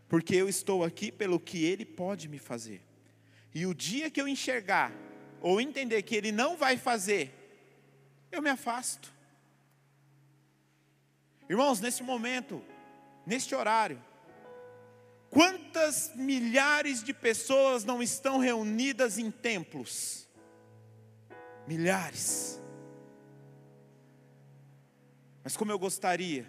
Porque 0.10 0.36
eu 0.36 0.50
estou 0.50 0.84
aqui 0.84 1.10
pelo 1.10 1.40
que 1.40 1.64
Ele 1.64 1.86
pode 1.86 2.28
me 2.28 2.38
fazer. 2.38 2.82
E 3.56 3.66
o 3.66 3.74
dia 3.74 4.12
que 4.12 4.20
eu 4.20 4.28
enxergar, 4.28 4.92
ou 5.40 5.62
entender 5.62 6.02
que 6.02 6.18
Ele 6.18 6.34
não 6.34 6.58
vai 6.58 6.76
fazer, 6.76 7.34
eu 8.30 8.42
me 8.42 8.50
afasto. 8.50 9.10
Irmãos, 11.50 11.80
nesse 11.80 12.04
momento, 12.04 12.62
neste 13.26 13.56
horário, 13.56 14.04
Quantas 15.32 16.12
milhares 16.14 17.02
de 17.02 17.14
pessoas 17.14 17.86
não 17.86 18.04
estão 18.04 18.38
reunidas 18.38 19.18
em 19.18 19.32
templos? 19.32 20.30
Milhares. 21.66 22.62
Mas 25.42 25.56
como 25.56 25.72
eu 25.72 25.80
gostaria 25.80 26.46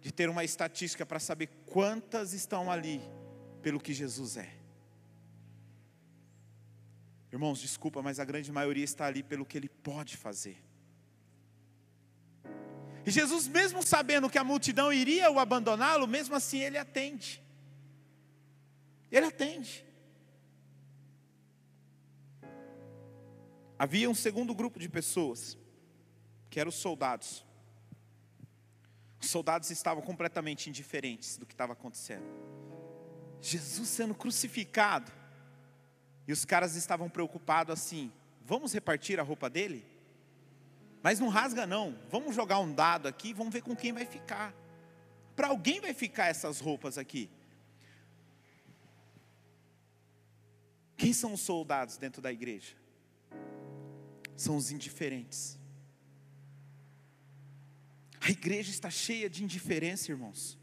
de 0.00 0.10
ter 0.10 0.30
uma 0.30 0.42
estatística 0.42 1.04
para 1.04 1.20
saber 1.20 1.48
quantas 1.66 2.32
estão 2.32 2.72
ali 2.72 3.02
pelo 3.60 3.78
que 3.78 3.92
Jesus 3.92 4.38
é. 4.38 4.50
Irmãos, 7.30 7.60
desculpa, 7.60 8.00
mas 8.00 8.18
a 8.18 8.24
grande 8.24 8.50
maioria 8.50 8.82
está 8.82 9.04
ali 9.04 9.22
pelo 9.22 9.44
que 9.44 9.58
ele 9.58 9.68
pode 9.68 10.16
fazer. 10.16 10.56
E 13.04 13.10
Jesus, 13.10 13.46
mesmo 13.46 13.82
sabendo 13.82 14.30
que 14.30 14.38
a 14.38 14.44
multidão 14.44 14.90
iria 14.90 15.30
o 15.30 15.38
abandoná-lo, 15.38 16.08
mesmo 16.08 16.34
assim 16.34 16.60
ele 16.60 16.78
atende. 16.78 17.42
Ele 19.10 19.26
atende. 19.26 19.84
Havia 23.78 24.10
um 24.10 24.14
segundo 24.14 24.54
grupo 24.54 24.78
de 24.78 24.88
pessoas, 24.88 25.56
que 26.50 26.60
eram 26.60 26.68
os 26.68 26.74
soldados. 26.74 27.44
Os 29.20 29.30
soldados 29.30 29.70
estavam 29.70 30.02
completamente 30.02 30.68
indiferentes 30.68 31.36
do 31.36 31.46
que 31.46 31.54
estava 31.54 31.72
acontecendo. 31.72 32.24
Jesus 33.40 33.88
sendo 33.88 34.14
crucificado. 34.14 35.10
E 36.28 36.32
os 36.32 36.44
caras 36.44 36.76
estavam 36.76 37.08
preocupados 37.08 37.72
assim: 37.72 38.12
vamos 38.44 38.72
repartir 38.72 39.18
a 39.18 39.22
roupa 39.22 39.48
dele? 39.48 39.84
Mas 41.02 41.18
não 41.18 41.28
rasga, 41.28 41.66
não. 41.66 41.98
Vamos 42.10 42.36
jogar 42.36 42.58
um 42.58 42.72
dado 42.72 43.08
aqui, 43.08 43.32
vamos 43.32 43.52
ver 43.52 43.62
com 43.62 43.74
quem 43.74 43.92
vai 43.92 44.04
ficar. 44.04 44.54
Para 45.34 45.48
alguém 45.48 45.80
vai 45.80 45.94
ficar 45.94 46.26
essas 46.26 46.60
roupas 46.60 46.98
aqui. 46.98 47.30
Quem 51.00 51.14
são 51.14 51.32
os 51.32 51.40
soldados 51.40 51.96
dentro 51.96 52.20
da 52.20 52.30
igreja? 52.30 52.74
São 54.36 54.54
os 54.54 54.70
indiferentes. 54.70 55.58
A 58.20 58.28
igreja 58.28 58.70
está 58.70 58.90
cheia 58.90 59.30
de 59.30 59.42
indiferença, 59.42 60.12
irmãos. 60.12 60.58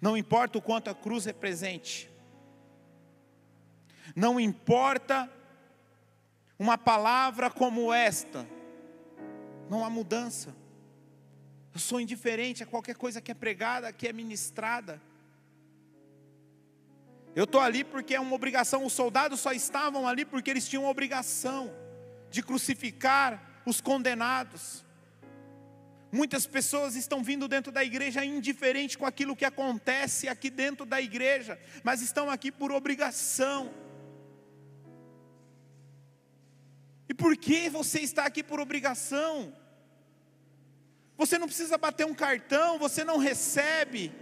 Não 0.00 0.16
importa 0.16 0.58
o 0.58 0.60
quanto 0.60 0.90
a 0.90 0.94
cruz 0.94 1.24
represente, 1.24 2.10
não 4.16 4.40
importa 4.40 5.30
uma 6.58 6.76
palavra 6.76 7.48
como 7.48 7.92
esta, 7.92 8.44
não 9.70 9.84
há 9.84 9.88
mudança. 9.88 10.52
Eu 11.72 11.78
sou 11.78 12.00
indiferente 12.00 12.60
a 12.60 12.66
qualquer 12.66 12.96
coisa 12.96 13.20
que 13.20 13.30
é 13.30 13.34
pregada, 13.34 13.92
que 13.92 14.08
é 14.08 14.12
ministrada. 14.12 15.00
Eu 17.34 17.44
estou 17.44 17.60
ali 17.60 17.82
porque 17.82 18.14
é 18.14 18.20
uma 18.20 18.34
obrigação. 18.34 18.84
Os 18.84 18.92
soldados 18.92 19.40
só 19.40 19.52
estavam 19.52 20.06
ali 20.06 20.24
porque 20.24 20.50
eles 20.50 20.68
tinham 20.68 20.86
a 20.86 20.90
obrigação 20.90 21.74
de 22.30 22.42
crucificar 22.42 23.62
os 23.66 23.80
condenados. 23.80 24.84
Muitas 26.12 26.46
pessoas 26.46 26.94
estão 26.94 27.24
vindo 27.24 27.48
dentro 27.48 27.72
da 27.72 27.82
igreja 27.82 28.24
indiferente 28.24 28.96
com 28.96 29.04
aquilo 29.04 29.34
que 29.34 29.44
acontece 29.44 30.28
aqui 30.28 30.48
dentro 30.48 30.86
da 30.86 31.00
igreja, 31.00 31.58
mas 31.82 32.00
estão 32.00 32.30
aqui 32.30 32.52
por 32.52 32.70
obrigação. 32.70 33.74
E 37.08 37.12
por 37.12 37.36
que 37.36 37.68
você 37.68 38.00
está 38.00 38.24
aqui 38.26 38.44
por 38.44 38.60
obrigação? 38.60 39.52
Você 41.16 41.36
não 41.36 41.48
precisa 41.48 41.76
bater 41.76 42.06
um 42.06 42.14
cartão, 42.14 42.78
você 42.78 43.02
não 43.02 43.18
recebe. 43.18 44.12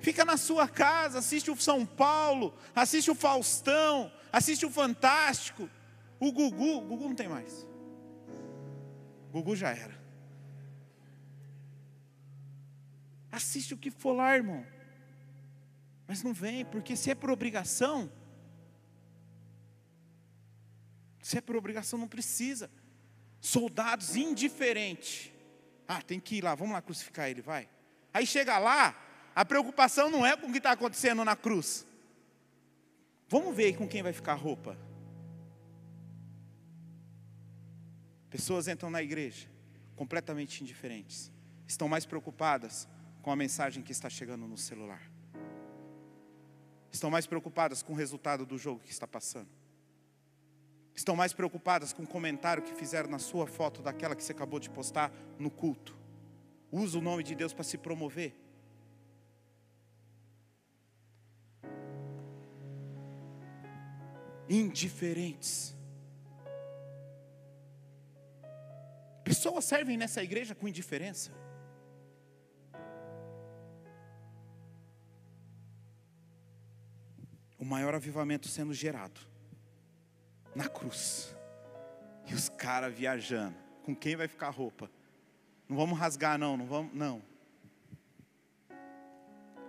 Fica 0.00 0.24
na 0.24 0.36
sua 0.36 0.66
casa, 0.66 1.18
assiste 1.18 1.50
o 1.50 1.56
São 1.60 1.84
Paulo, 1.84 2.54
assiste 2.74 3.10
o 3.10 3.14
Faustão, 3.14 4.10
assiste 4.32 4.64
o 4.64 4.70
Fantástico, 4.70 5.68
o 6.18 6.32
Gugu, 6.32 6.78
o 6.78 6.80
Gugu 6.80 7.08
não 7.08 7.14
tem 7.14 7.28
mais. 7.28 7.66
O 9.28 9.32
Gugu 9.32 9.54
já 9.54 9.70
era. 9.70 10.00
Assiste 13.30 13.74
o 13.74 13.76
que 13.76 13.90
for 13.90 14.12
lá, 14.12 14.34
irmão. 14.34 14.66
Mas 16.06 16.22
não 16.22 16.32
vem, 16.32 16.64
porque 16.64 16.96
se 16.96 17.10
é 17.10 17.14
por 17.14 17.30
obrigação, 17.30 18.10
se 21.22 21.38
é 21.38 21.40
por 21.40 21.56
obrigação, 21.56 21.98
não 21.98 22.08
precisa. 22.08 22.70
Soldados 23.40 24.16
indiferentes. 24.16 25.30
Ah, 25.86 26.02
tem 26.02 26.18
que 26.18 26.36
ir 26.36 26.44
lá, 26.44 26.54
vamos 26.54 26.72
lá 26.72 26.82
crucificar 26.82 27.28
ele, 27.28 27.42
vai. 27.42 27.68
Aí 28.12 28.26
chega 28.26 28.58
lá, 28.58 28.96
a 29.34 29.44
preocupação 29.44 30.10
não 30.10 30.24
é 30.26 30.36
com 30.36 30.48
o 30.48 30.52
que 30.52 30.58
está 30.58 30.72
acontecendo 30.72 31.24
na 31.24 31.36
cruz. 31.36 31.86
Vamos 33.28 33.54
ver 33.54 33.76
com 33.76 33.86
quem 33.86 34.02
vai 34.02 34.12
ficar 34.12 34.32
a 34.32 34.36
roupa. 34.36 34.76
Pessoas 38.28 38.68
entram 38.68 38.90
na 38.90 39.02
igreja 39.02 39.48
completamente 39.96 40.62
indiferentes. 40.62 41.30
Estão 41.66 41.88
mais 41.88 42.06
preocupadas 42.06 42.88
com 43.22 43.30
a 43.30 43.36
mensagem 43.36 43.82
que 43.82 43.92
está 43.92 44.08
chegando 44.08 44.46
no 44.46 44.56
celular. 44.56 45.02
Estão 46.90 47.10
mais 47.10 47.26
preocupadas 47.26 47.82
com 47.82 47.92
o 47.92 47.96
resultado 47.96 48.46
do 48.46 48.58
jogo 48.58 48.80
que 48.80 48.90
está 48.90 49.06
passando. 49.06 49.48
Estão 50.94 51.14
mais 51.14 51.32
preocupadas 51.32 51.92
com 51.92 52.02
o 52.02 52.06
comentário 52.06 52.62
que 52.62 52.74
fizeram 52.74 53.10
na 53.10 53.18
sua 53.18 53.46
foto 53.46 53.82
daquela 53.82 54.16
que 54.16 54.24
você 54.24 54.32
acabou 54.32 54.58
de 54.58 54.70
postar 54.70 55.12
no 55.38 55.50
culto. 55.50 55.96
Usa 56.72 56.98
o 56.98 57.02
nome 57.02 57.22
de 57.22 57.34
Deus 57.34 57.52
para 57.52 57.64
se 57.64 57.78
promover. 57.78 58.34
Indiferentes. 64.50 65.76
Pessoas 69.22 69.64
servem 69.64 69.96
nessa 69.96 70.22
igreja 70.24 70.56
com 70.56 70.66
indiferença. 70.66 71.30
O 77.56 77.64
maior 77.64 77.94
avivamento 77.94 78.48
sendo 78.48 78.74
gerado 78.74 79.20
na 80.54 80.68
cruz. 80.68 81.36
E 82.26 82.34
os 82.34 82.48
caras 82.48 82.92
viajando. 82.92 83.56
Com 83.84 83.94
quem 83.94 84.16
vai 84.16 84.26
ficar 84.26 84.48
a 84.48 84.50
roupa? 84.50 84.90
Não 85.68 85.76
vamos 85.76 85.96
rasgar, 85.96 86.36
não, 86.36 86.56
não 86.56 86.66
vamos, 86.66 86.92
não. 86.92 87.22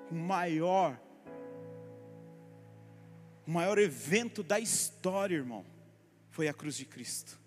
O 0.10 0.16
maior, 0.16 1.00
o 3.45 3.51
maior 3.51 3.77
evento 3.77 4.43
da 4.43 4.60
história, 4.60 5.36
irmão, 5.36 5.65
foi 6.29 6.48
a 6.48 6.53
cruz 6.53 6.75
de 6.75 6.86
Cristo. 6.86 7.39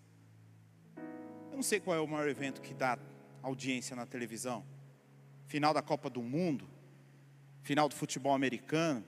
Eu 1.50 1.56
não 1.56 1.62
sei 1.62 1.80
qual 1.80 1.96
é 1.96 2.00
o 2.00 2.06
maior 2.06 2.28
evento 2.28 2.60
que 2.60 2.74
dá 2.74 2.98
audiência 3.42 3.94
na 3.94 4.04
televisão. 4.04 4.64
Final 5.46 5.72
da 5.72 5.82
Copa 5.82 6.10
do 6.10 6.22
Mundo, 6.22 6.68
final 7.62 7.88
do 7.88 7.94
futebol 7.94 8.34
americano, 8.34 9.04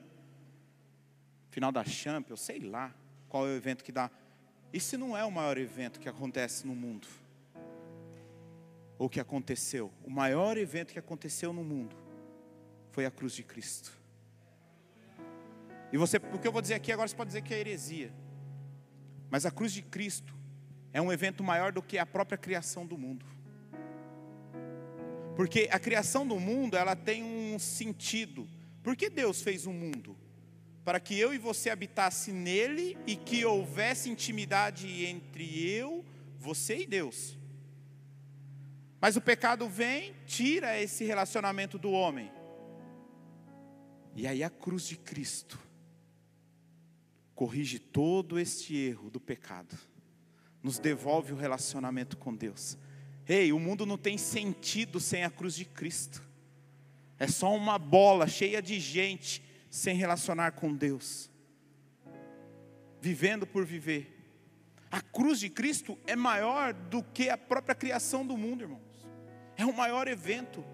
final 1.49 1.71
da 1.71 1.83
Champions, 1.83 2.41
sei 2.41 2.59
lá 2.59 2.95
qual 3.27 3.45
é 3.47 3.49
o 3.51 3.55
evento 3.55 3.83
que 3.83 3.91
dá. 3.91 4.09
Esse 4.71 4.95
não 4.95 5.17
é 5.17 5.25
o 5.25 5.31
maior 5.31 5.57
evento 5.57 5.99
que 5.99 6.07
acontece 6.07 6.65
no 6.65 6.75
mundo. 6.75 7.07
Ou 8.97 9.09
que 9.09 9.19
aconteceu. 9.19 9.91
O 10.03 10.09
maior 10.09 10.57
evento 10.57 10.93
que 10.93 10.99
aconteceu 10.99 11.51
no 11.51 11.63
mundo 11.63 11.95
foi 12.91 13.05
a 13.05 13.11
cruz 13.11 13.33
de 13.33 13.43
Cristo. 13.43 13.96
E 15.91 15.97
você, 15.97 16.17
o 16.17 16.39
que 16.39 16.47
eu 16.47 16.51
vou 16.51 16.61
dizer 16.61 16.75
aqui 16.75 16.91
agora, 16.91 17.07
você 17.07 17.15
pode 17.15 17.29
dizer 17.29 17.41
que 17.41 17.53
é 17.53 17.59
heresia. 17.59 18.13
Mas 19.29 19.45
a 19.45 19.51
cruz 19.51 19.71
de 19.71 19.81
Cristo 19.81 20.33
é 20.93 21.01
um 21.01 21.11
evento 21.11 21.43
maior 21.43 21.71
do 21.71 21.81
que 21.81 21.97
a 21.97 22.05
própria 22.05 22.37
criação 22.37 22.85
do 22.85 22.97
mundo. 22.97 23.25
Porque 25.35 25.69
a 25.71 25.79
criação 25.79 26.27
do 26.27 26.39
mundo, 26.39 26.75
ela 26.75 26.95
tem 26.95 27.23
um 27.23 27.59
sentido. 27.59 28.47
Por 28.81 28.95
que 28.95 29.09
Deus 29.09 29.41
fez 29.41 29.65
o 29.65 29.69
um 29.69 29.73
mundo? 29.73 30.17
para 30.87 31.01
que 31.01 31.19
eu 31.19 31.33
e 31.33 31.37
você 31.37 31.69
habitasse 31.69 32.31
nele 32.31 32.97
e 33.05 33.17
que 33.17 33.43
houvesse 33.43 34.09
intimidade 34.09 35.05
entre 35.05 35.69
eu, 35.69 36.05
você 36.39 36.77
e 36.77 36.85
Deus. 36.85 37.37
Mas 39.01 39.17
o 39.17 39.21
pecado 39.21 39.67
vem, 39.67 40.15
tira 40.25 40.79
esse 40.79 41.03
relacionamento 41.03 41.77
do 41.77 41.91
homem. 41.91 42.31
E 44.15 44.25
aí 44.25 44.41
a 44.41 44.49
cruz 44.49 44.87
de 44.87 44.95
Cristo 44.95 45.59
corrige 47.37 47.77
todo 47.77 48.39
este 48.39 48.75
erro 48.75 49.11
do 49.11 49.19
pecado, 49.19 49.77
nos 50.63 50.79
devolve 50.79 51.33
o 51.33 51.35
relacionamento 51.35 52.17
com 52.17 52.35
Deus. 52.35 52.75
Ei, 53.27 53.53
o 53.53 53.59
mundo 53.59 53.85
não 53.85 53.95
tem 53.95 54.17
sentido 54.17 54.99
sem 54.99 55.23
a 55.23 55.29
cruz 55.29 55.53
de 55.53 55.63
Cristo. 55.63 56.23
É 57.19 57.27
só 57.27 57.55
uma 57.55 57.77
bola 57.77 58.27
cheia 58.27 58.59
de 58.59 58.79
gente 58.79 59.43
sem 59.69 59.95
relacionar 59.95 60.53
com 60.53 60.73
Deus, 60.73 61.29
vivendo 62.99 63.45
por 63.45 63.63
viver. 63.63 64.15
A 64.89 64.99
cruz 64.99 65.39
de 65.39 65.49
Cristo 65.51 65.95
é 66.07 66.15
maior 66.15 66.73
do 66.73 67.03
que 67.03 67.29
a 67.29 67.37
própria 67.37 67.75
criação 67.75 68.25
do 68.25 68.35
mundo, 68.35 68.63
irmãos. 68.63 69.07
É 69.55 69.63
o 69.63 69.77
maior 69.77 70.07
evento. 70.07 70.65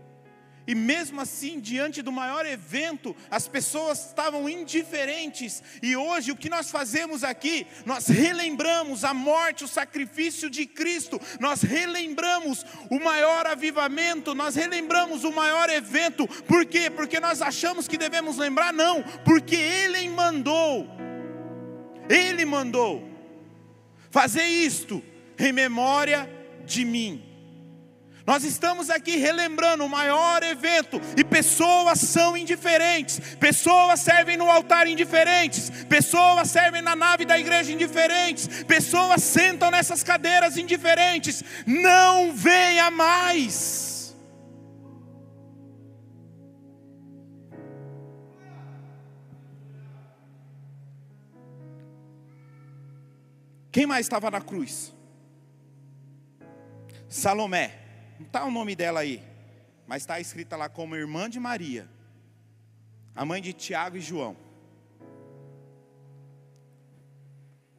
E 0.65 0.73
mesmo 0.73 1.19
assim, 1.19 1.59
diante 1.59 2.01
do 2.01 2.11
maior 2.11 2.45
evento, 2.45 3.15
as 3.29 3.47
pessoas 3.47 4.07
estavam 4.07 4.47
indiferentes. 4.47 5.61
E 5.81 5.95
hoje 5.95 6.31
o 6.31 6.37
que 6.37 6.49
nós 6.49 6.71
fazemos 6.71 7.23
aqui, 7.23 7.67
nós 7.85 8.07
relembramos 8.07 9.03
a 9.03 9.13
morte, 9.13 9.65
o 9.65 9.67
sacrifício 9.67 10.49
de 10.49 10.65
Cristo, 10.65 11.19
nós 11.39 11.61
relembramos 11.61 12.65
o 12.89 12.99
maior 12.99 13.45
avivamento, 13.45 14.33
nós 14.33 14.55
relembramos 14.55 15.25
o 15.25 15.33
maior 15.33 15.69
evento. 15.69 16.27
Por 16.27 16.65
quê? 16.65 16.89
Porque 16.89 17.19
nós 17.19 17.41
achamos 17.41 17.87
que 17.87 17.97
devemos 17.97 18.37
lembrar? 18.37 18.71
Não, 18.71 19.03
porque 19.25 19.55
Ele 19.55 20.07
mandou. 20.09 20.87
Ele 22.09 22.45
mandou 22.45 23.09
fazer 24.09 24.43
isto 24.43 25.03
em 25.37 25.51
memória 25.51 26.29
de 26.65 26.85
mim. 26.85 27.32
Nós 28.25 28.45
estamos 28.45 28.89
aqui 28.89 29.17
relembrando 29.17 29.83
o 29.83 29.89
maior 29.89 30.41
evento, 30.43 31.01
e 31.17 31.25
pessoas 31.25 31.99
são 31.99 32.37
indiferentes, 32.37 33.19
pessoas 33.35 33.99
servem 33.99 34.37
no 34.37 34.49
altar 34.49 34.87
indiferentes, 34.87 35.69
pessoas 35.89 36.49
servem 36.49 36.81
na 36.81 36.95
nave 36.95 37.25
da 37.25 37.37
igreja 37.37 37.73
indiferentes, 37.73 38.63
pessoas 38.63 39.21
sentam 39.23 39.69
nessas 39.69 40.03
cadeiras 40.03 40.55
indiferentes. 40.55 41.43
Não 41.65 42.33
venha 42.33 42.89
mais. 42.89 44.15
Quem 53.69 53.85
mais 53.85 54.05
estava 54.05 54.31
na 54.31 54.39
cruz? 54.39 54.93
Salomé. 57.09 57.82
Não 58.23 58.27
está 58.27 58.45
o 58.45 58.51
nome 58.51 58.73
dela 58.73 59.01
aí, 59.01 59.21
mas 59.85 60.03
está 60.03 60.17
escrita 60.17 60.55
lá 60.55 60.69
como 60.69 60.95
irmã 60.95 61.29
de 61.29 61.41
Maria, 61.41 61.89
a 63.13 63.25
mãe 63.25 63.41
de 63.41 63.51
Tiago 63.51 63.97
e 63.97 64.01
João. 64.01 64.37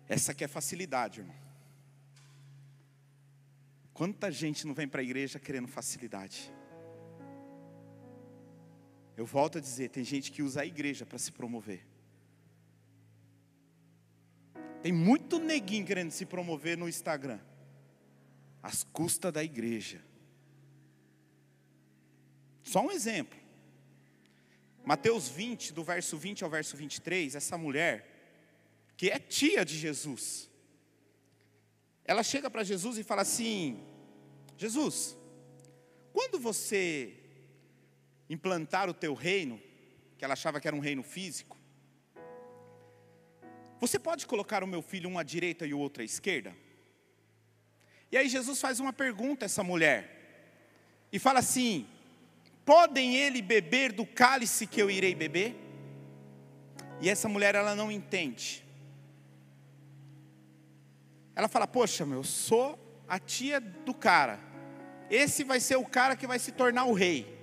Essa 0.06 0.32
aqui 0.32 0.44
é 0.44 0.46
facilidade, 0.46 1.20
irmão. 1.20 1.34
Quanta 3.94 4.30
gente 4.30 4.66
não 4.66 4.74
vem 4.74 4.86
para 4.86 5.00
a 5.00 5.02
igreja 5.02 5.38
querendo 5.40 5.66
facilidade? 5.66 6.52
Eu 9.16 9.24
volto 9.24 9.56
a 9.56 9.62
dizer, 9.62 9.88
tem 9.88 10.04
gente 10.04 10.30
que 10.30 10.42
usa 10.42 10.60
a 10.60 10.66
igreja 10.66 11.06
para 11.06 11.18
se 11.18 11.32
promover. 11.32 11.86
Tem 14.82 14.92
muito 14.92 15.38
neguinho 15.38 15.86
querendo 15.86 16.10
se 16.10 16.26
promover 16.26 16.76
no 16.76 16.86
Instagram, 16.86 17.40
às 18.62 18.84
custas 18.84 19.32
da 19.32 19.42
igreja. 19.42 20.04
Só 22.74 22.80
um 22.80 22.90
exemplo. 22.90 23.38
Mateus 24.84 25.28
20, 25.28 25.72
do 25.72 25.84
verso 25.84 26.16
20 26.16 26.42
ao 26.42 26.50
verso 26.50 26.76
23, 26.76 27.36
essa 27.36 27.56
mulher, 27.56 27.94
que 28.96 29.08
é 29.08 29.16
tia 29.20 29.64
de 29.64 29.78
Jesus, 29.78 30.50
ela 32.04 32.24
chega 32.24 32.50
para 32.50 32.64
Jesus 32.64 32.98
e 32.98 33.04
fala 33.04 33.22
assim: 33.22 33.80
Jesus, 34.58 35.16
quando 36.12 36.36
você 36.40 37.14
implantar 38.28 38.90
o 38.90 38.94
teu 39.04 39.14
reino, 39.14 39.62
que 40.18 40.24
ela 40.24 40.34
achava 40.34 40.60
que 40.60 40.66
era 40.66 40.74
um 40.74 40.80
reino 40.80 41.04
físico, 41.04 41.56
você 43.78 44.00
pode 44.00 44.26
colocar 44.26 44.64
o 44.64 44.66
meu 44.66 44.82
filho 44.82 45.08
um 45.08 45.16
à 45.16 45.22
direita 45.22 45.64
e 45.64 45.72
o 45.72 45.78
outro 45.78 46.02
à 46.02 46.04
esquerda? 46.04 46.52
E 48.10 48.16
aí 48.16 48.28
Jesus 48.28 48.60
faz 48.60 48.80
uma 48.80 48.92
pergunta 48.92 49.44
a 49.44 49.46
essa 49.46 49.62
mulher, 49.62 50.02
e 51.12 51.20
fala 51.20 51.38
assim: 51.38 51.93
podem 52.64 53.16
ele 53.16 53.42
beber 53.42 53.92
do 53.92 54.06
cálice 54.06 54.66
que 54.66 54.80
eu 54.80 54.90
irei 54.90 55.14
beber? 55.14 55.56
E 57.00 57.08
essa 57.08 57.28
mulher 57.28 57.54
ela 57.54 57.74
não 57.74 57.90
entende. 57.90 58.64
Ela 61.34 61.48
fala: 61.48 61.66
Poxa, 61.66 62.06
meu, 62.06 62.18
eu 62.18 62.24
sou 62.24 62.78
a 63.08 63.18
tia 63.18 63.60
do 63.60 63.92
cara. 63.92 64.40
Esse 65.10 65.44
vai 65.44 65.60
ser 65.60 65.76
o 65.76 65.84
cara 65.84 66.16
que 66.16 66.26
vai 66.26 66.38
se 66.38 66.52
tornar 66.52 66.84
o 66.84 66.92
rei. 66.92 67.38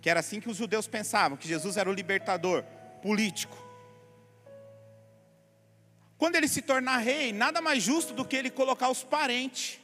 Que 0.00 0.10
era 0.10 0.20
assim 0.20 0.40
que 0.40 0.50
os 0.50 0.56
judeus 0.56 0.86
pensavam, 0.86 1.36
que 1.36 1.48
Jesus 1.48 1.76
era 1.76 1.88
o 1.88 1.92
libertador 1.92 2.64
político. 3.02 3.56
Quando 6.18 6.36
ele 6.36 6.48
se 6.48 6.62
tornar 6.62 6.98
rei, 6.98 7.32
nada 7.32 7.60
mais 7.60 7.82
justo 7.82 8.14
do 8.14 8.24
que 8.24 8.36
ele 8.36 8.50
colocar 8.50 8.88
os 8.88 9.04
parentes. 9.04 9.78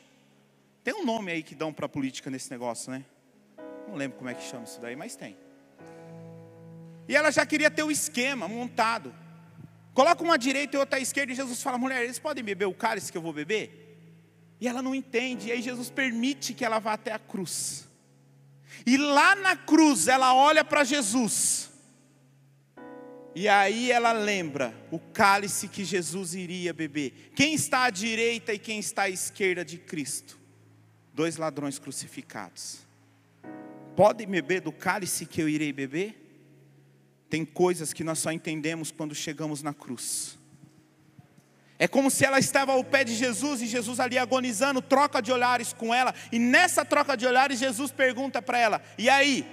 Tem 0.83 0.95
um 0.95 1.05
nome 1.05 1.31
aí 1.31 1.43
que 1.43 1.55
dão 1.55 1.73
para 1.73 1.88
política 1.88 2.31
nesse 2.31 2.51
negócio, 2.51 2.90
né? 2.90 3.05
Não 3.92 3.98
lembro 3.98 4.16
como 4.16 4.31
é 4.31 4.35
que 4.35 4.42
chama 4.42 4.64
isso 4.64 4.81
daí, 4.81 4.96
mas 4.96 5.14
tem. 5.14 5.37
E 7.07 7.14
ela 7.14 7.31
já 7.31 7.44
queria 7.44 7.70
ter 7.70 7.83
o 7.83 7.90
esquema 7.90 8.48
montado. 8.48 9.14
Coloca 9.92 10.24
uma 10.24 10.33
à 10.33 10.37
direita 10.38 10.74
e 10.74 10.81
outra 10.81 10.98
à 10.98 11.00
esquerda, 11.02 11.31
e 11.31 11.37
Jesus 11.37 11.62
fala: 11.62 11.76
mulher, 11.76 12.02
eles 12.02 12.18
podem 12.18 12.42
beber 12.42 12.64
o 12.64 12.72
cálice 12.72 13.12
que 13.12 13.18
eu 13.18 13.20
vou 13.20 13.35
beber? 13.35 13.98
E 14.59 14.66
ela 14.66 14.81
não 14.81 14.94
entende, 14.94 15.48
e 15.48 15.52
aí 15.52 15.61
Jesus 15.61 15.90
permite 15.90 16.55
que 16.55 16.64
ela 16.64 16.78
vá 16.78 16.94
até 16.94 17.12
a 17.12 17.18
cruz. 17.18 17.87
E 18.87 18.96
lá 18.96 19.37
na 19.37 19.57
cruz 19.57 20.09
ela 20.09 20.35
olha 20.35 20.64
para 20.64 20.85
Jesus. 20.85 21.70
E 23.35 23.46
aí 23.46 23.92
ela 23.92 24.12
lembra 24.12 24.74
o 24.90 24.98
cálice 24.98 25.68
que 25.68 25.85
Jesus 25.85 26.33
iria 26.33 26.72
beber. 26.72 27.31
Quem 27.37 27.52
está 27.52 27.85
à 27.85 27.90
direita 27.90 28.55
e 28.55 28.59
quem 28.59 28.78
está 28.78 29.02
à 29.02 29.11
esquerda 29.11 29.62
de 29.62 29.76
Cristo? 29.76 30.38
Dois 31.12 31.37
ladrões 31.37 31.78
crucificados. 31.78 32.90
Podem 33.96 34.26
beber 34.26 34.61
do 34.61 34.72
cálice 34.72 35.26
que 35.26 35.40
eu 35.40 35.48
irei 35.48 35.72
beber? 35.72 36.18
Tem 37.28 37.44
coisas 37.44 37.92
que 37.92 38.05
nós 38.05 38.18
só 38.18 38.31
entendemos 38.31 38.90
quando 38.90 39.14
chegamos 39.14 39.62
na 39.62 39.72
cruz. 39.72 40.38
É 41.78 41.88
como 41.88 42.11
se 42.11 42.24
ela 42.24 42.38
estava 42.38 42.72
ao 42.72 42.85
pé 42.85 43.02
de 43.02 43.14
Jesus 43.14 43.61
e 43.61 43.66
Jesus 43.66 43.98
ali 43.98 44.16
agonizando, 44.16 44.81
troca 44.81 45.20
de 45.20 45.33
olhares 45.33 45.72
com 45.72 45.92
ela, 45.92 46.14
e 46.31 46.38
nessa 46.38 46.85
troca 46.85 47.16
de 47.16 47.26
olhares 47.26 47.59
Jesus 47.59 47.90
pergunta 47.90 48.40
para 48.40 48.59
ela: 48.59 48.83
"E 48.96 49.09
aí, 49.11 49.44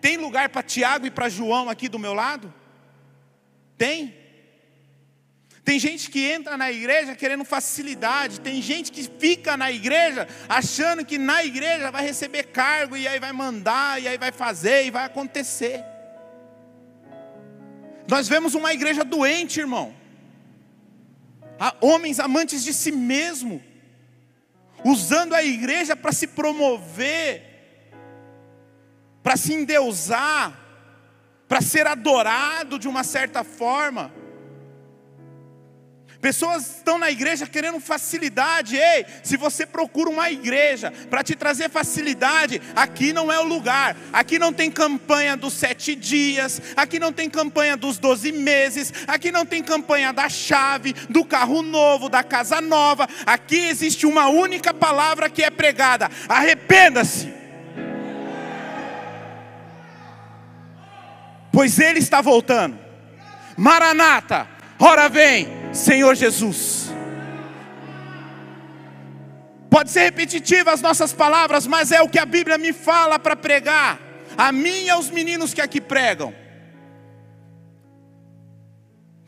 tem 0.00 0.18
lugar 0.18 0.50
para 0.50 0.62
Tiago 0.62 1.06
e 1.06 1.10
para 1.10 1.28
João 1.28 1.70
aqui 1.70 1.88
do 1.88 1.98
meu 1.98 2.12
lado?" 2.12 2.52
Tem. 3.78 4.19
Tem 5.64 5.78
gente 5.78 6.10
que 6.10 6.24
entra 6.24 6.56
na 6.56 6.72
igreja 6.72 7.14
querendo 7.14 7.44
facilidade, 7.44 8.40
tem 8.40 8.62
gente 8.62 8.90
que 8.90 9.02
fica 9.18 9.56
na 9.56 9.70
igreja 9.70 10.26
achando 10.48 11.04
que 11.04 11.18
na 11.18 11.44
igreja 11.44 11.90
vai 11.90 12.04
receber 12.04 12.44
cargo 12.44 12.96
e 12.96 13.06
aí 13.06 13.20
vai 13.20 13.32
mandar, 13.32 14.00
e 14.02 14.08
aí 14.08 14.16
vai 14.16 14.32
fazer 14.32 14.86
e 14.86 14.90
vai 14.90 15.04
acontecer. 15.04 15.84
Nós 18.08 18.26
vemos 18.26 18.54
uma 18.54 18.72
igreja 18.72 19.04
doente, 19.04 19.60
irmão. 19.60 19.94
Há 21.58 21.76
homens 21.80 22.18
amantes 22.18 22.64
de 22.64 22.72
si 22.72 22.90
mesmo, 22.90 23.62
usando 24.82 25.34
a 25.34 25.44
igreja 25.44 25.94
para 25.94 26.10
se 26.10 26.26
promover, 26.26 27.42
para 29.22 29.36
se 29.36 29.52
endeusar, 29.52 30.58
para 31.46 31.60
ser 31.60 31.86
adorado 31.86 32.78
de 32.78 32.88
uma 32.88 33.04
certa 33.04 33.44
forma. 33.44 34.10
Pessoas 36.20 36.76
estão 36.76 36.98
na 36.98 37.10
igreja 37.10 37.46
querendo 37.46 37.80
facilidade. 37.80 38.76
Ei, 38.76 39.06
se 39.22 39.38
você 39.38 39.64
procura 39.64 40.10
uma 40.10 40.30
igreja 40.30 40.92
para 41.08 41.24
te 41.24 41.34
trazer 41.34 41.70
facilidade, 41.70 42.60
aqui 42.76 43.10
não 43.10 43.32
é 43.32 43.40
o 43.40 43.44
lugar. 43.44 43.96
Aqui 44.12 44.38
não 44.38 44.52
tem 44.52 44.70
campanha 44.70 45.34
dos 45.34 45.54
sete 45.54 45.94
dias, 45.94 46.60
aqui 46.76 46.98
não 46.98 47.10
tem 47.10 47.30
campanha 47.30 47.74
dos 47.74 47.96
doze 47.96 48.32
meses, 48.32 48.92
aqui 49.06 49.32
não 49.32 49.46
tem 49.46 49.62
campanha 49.62 50.12
da 50.12 50.28
chave, 50.28 50.92
do 51.08 51.24
carro 51.24 51.62
novo, 51.62 52.10
da 52.10 52.22
casa 52.22 52.60
nova. 52.60 53.08
Aqui 53.24 53.68
existe 53.68 54.04
uma 54.04 54.28
única 54.28 54.74
palavra 54.74 55.30
que 55.30 55.42
é 55.42 55.48
pregada: 55.48 56.10
arrependa-se. 56.28 57.32
Pois 61.50 61.78
ele 61.78 61.98
está 61.98 62.20
voltando. 62.20 62.78
Maranata, 63.56 64.46
ora 64.78 65.08
vem. 65.08 65.59
Senhor 65.72 66.14
Jesus. 66.14 66.90
Pode 69.70 69.90
ser 69.90 70.00
repetitiva 70.00 70.72
as 70.72 70.82
nossas 70.82 71.12
palavras, 71.12 71.66
mas 71.66 71.92
é 71.92 72.02
o 72.02 72.08
que 72.08 72.18
a 72.18 72.26
Bíblia 72.26 72.58
me 72.58 72.72
fala 72.72 73.18
para 73.18 73.36
pregar, 73.36 74.00
a 74.36 74.50
mim 74.50 74.84
e 74.84 74.90
aos 74.90 75.08
meninos 75.08 75.54
que 75.54 75.60
aqui 75.60 75.80
pregam. 75.80 76.34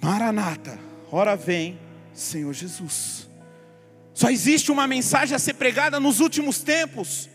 Maranata, 0.01 0.79
ora 1.13 1.37
vem, 1.37 1.79
Senhor 2.13 2.53
Jesus. 2.53 3.29
Só 4.13 4.31
existe 4.31 4.73
uma 4.73 4.87
mensagem 4.87 5.35
a 5.35 5.39
ser 5.39 5.55
pregada 5.55 6.01
nos 6.01 6.19
últimos 6.19 6.61
tempos. 6.61 7.31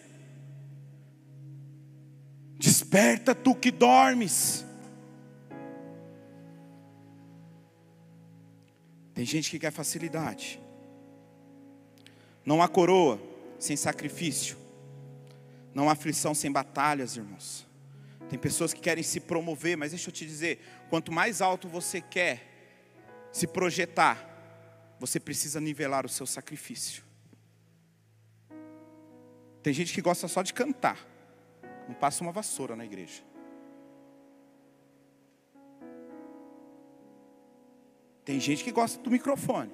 Desperta 2.60 3.34
tu 3.34 3.56
que 3.56 3.72
dormes. 3.72 4.67
Tem 9.18 9.26
gente 9.26 9.50
que 9.50 9.58
quer 9.58 9.72
facilidade. 9.72 10.62
Não 12.46 12.62
há 12.62 12.68
coroa 12.68 13.20
sem 13.58 13.76
sacrifício. 13.76 14.56
Não 15.74 15.90
há 15.90 15.94
aflição 15.94 16.36
sem 16.36 16.52
batalhas, 16.52 17.18
irmãos. 17.18 17.66
Tem 18.30 18.38
pessoas 18.38 18.76
que 18.76 18.80
querem 18.80 19.04
se 19.04 19.20
promover, 19.20 19.76
mas 19.76 19.90
deixa 19.90 20.10
eu 20.10 20.14
te 20.14 20.24
dizer: 20.24 20.60
quanto 20.88 21.12
mais 21.12 21.42
alto 21.42 21.68
você 21.68 22.00
quer 22.00 23.28
se 23.32 23.48
projetar, 23.48 24.24
você 25.00 25.20
precisa 25.20 25.60
nivelar 25.60 26.06
o 26.06 26.10
seu 26.10 26.28
sacrifício. 26.28 27.04
Tem 29.64 29.74
gente 29.74 29.96
que 29.96 30.02
gosta 30.02 30.28
só 30.28 30.44
de 30.44 30.54
cantar, 30.54 31.04
não 31.88 31.96
passa 31.96 32.22
uma 32.22 32.32
vassoura 32.32 32.76
na 32.76 32.86
igreja. 32.86 33.24
Tem 38.28 38.42
gente 38.42 38.62
que 38.62 38.74
gosta 38.74 39.02
do 39.02 39.10
microfone, 39.10 39.72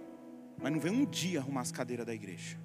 mas 0.62 0.72
não 0.72 0.80
vem 0.80 0.92
um 0.92 1.06
dia 1.06 1.40
arrumar 1.40 1.62
as 1.62 1.72
cadeiras 1.72 2.06
da 2.06 2.14
igreja. 2.14 2.56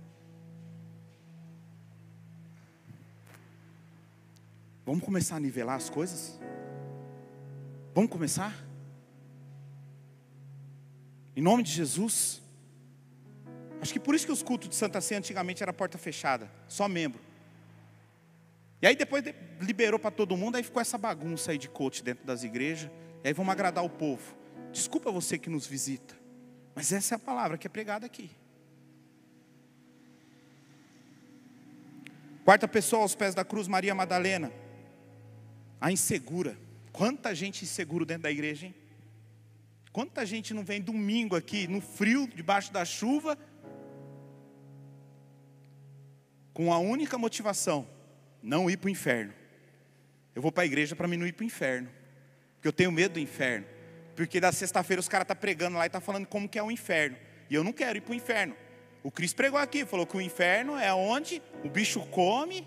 Vamos 4.85 5.03
começar 5.03 5.37
a 5.37 5.41
nivelar 5.41 5.77
as 5.77 5.89
coisas? 5.89 6.39
Vamos 7.95 8.11
começar? 8.11 8.55
Em 11.35 11.41
nome 11.41 11.63
de 11.63 11.73
Jesus. 11.73 12.43
Acho 13.81 13.95
que 13.95 13.99
por 13.99 14.15
isso 14.15 14.27
que 14.27 14.33
os 14.33 14.43
cultos 14.43 14.69
de 14.69 14.75
Santa 14.75 15.01
Ceia 15.01 15.21
antigamente 15.21 15.63
era 15.63 15.73
porta 15.73 15.97
fechada, 15.97 16.51
só 16.69 16.87
membro. 16.87 17.23
E 18.83 18.87
aí 18.87 18.95
depois 18.95 19.25
liberou 19.59 19.99
para 19.99 20.11
todo 20.11 20.37
mundo, 20.37 20.57
aí 20.57 20.63
ficou 20.63 20.83
essa 20.83 20.99
bagunça 20.99 21.51
aí 21.51 21.57
de 21.57 21.71
coach 21.71 22.05
dentro 22.05 22.27
das 22.27 22.45
igrejas. 22.45 22.91
E 23.25 23.29
aí 23.29 23.33
vamos 23.33 23.51
agradar 23.51 23.83
o 23.83 23.89
povo. 23.89 24.37
Desculpa 24.73 25.11
você 25.11 25.39
que 25.39 25.51
nos 25.51 25.67
visita, 25.67 26.15
mas 26.75 26.93
essa 26.93 27.15
é 27.15 27.17
a 27.17 27.19
palavra 27.19 27.59
que 27.59 27.67
é 27.67 27.71
pregada 27.71 28.07
aqui. 28.07 28.31
Quarta 32.45 32.67
pessoa 32.67 33.03
aos 33.03 33.15
pés 33.15 33.35
da 33.35 33.45
cruz, 33.45 33.69
Maria 33.69 33.95
Madalena 33.95 34.53
a 35.81 35.93
insegura. 35.93 36.59
Quanta 36.93 37.35
gente 37.35 37.65
insegura 37.65 38.05
dentro 38.05 38.25
da 38.25 38.31
igreja, 38.31 38.67
hein? 38.67 38.75
Quanta 39.93 40.25
gente 40.27 40.53
não 40.53 40.65
vem 40.65 40.81
domingo 40.81 41.35
aqui, 41.35 41.67
no 41.67 41.81
frio, 41.81 42.29
debaixo 42.29 42.73
da 42.73 42.85
chuva, 42.85 43.39
com 46.53 46.73
a 46.73 46.79
única 46.79 47.17
motivação, 47.17 47.89
não 48.43 48.69
ir 48.69 48.77
para 48.77 48.89
o 48.89 48.91
inferno. 48.91 49.33
Eu 50.35 50.43
vou 50.43 50.53
para 50.53 50.65
a 50.65 50.67
igreja 50.67 50.95
para 50.95 51.09
não 51.09 51.27
ir 51.27 51.33
para 51.33 51.43
o 51.43 51.47
inferno, 51.47 51.89
porque 52.55 52.69
eu 52.69 52.73
tenho 52.73 52.93
medo 52.93 53.15
do 53.15 53.21
inferno. 53.21 53.67
Porque 54.19 54.41
da 54.41 54.51
sexta-feira 54.51 54.99
os 54.99 55.07
caras 55.07 55.27
estão 55.27 55.37
tá 55.37 55.41
pregando 55.41 55.79
lá 55.79 55.87
e 55.87 55.89
tá 55.89 56.01
falando 56.01 56.27
como 56.27 56.49
que 56.49 56.59
é 56.59 56.63
o 56.63 56.73
inferno. 56.73 57.17
E 57.49 57.55
eu 57.55 57.63
não 57.63 57.73
quero 57.73 57.99
ir 57.99 58.01
para 58.01 58.11
o 58.11 58.17
inferno. 58.17 58.57
O 59.01 59.13
Cristo 59.13 59.37
pregou 59.37 59.61
aqui, 59.61 59.87
falou 59.87 60.05
que 60.05 60.17
o 60.17 60.21
inferno 60.21 60.77
é 60.77 60.93
onde 60.93 61.41
o 61.63 61.69
bicho 61.69 62.01
come, 62.07 62.67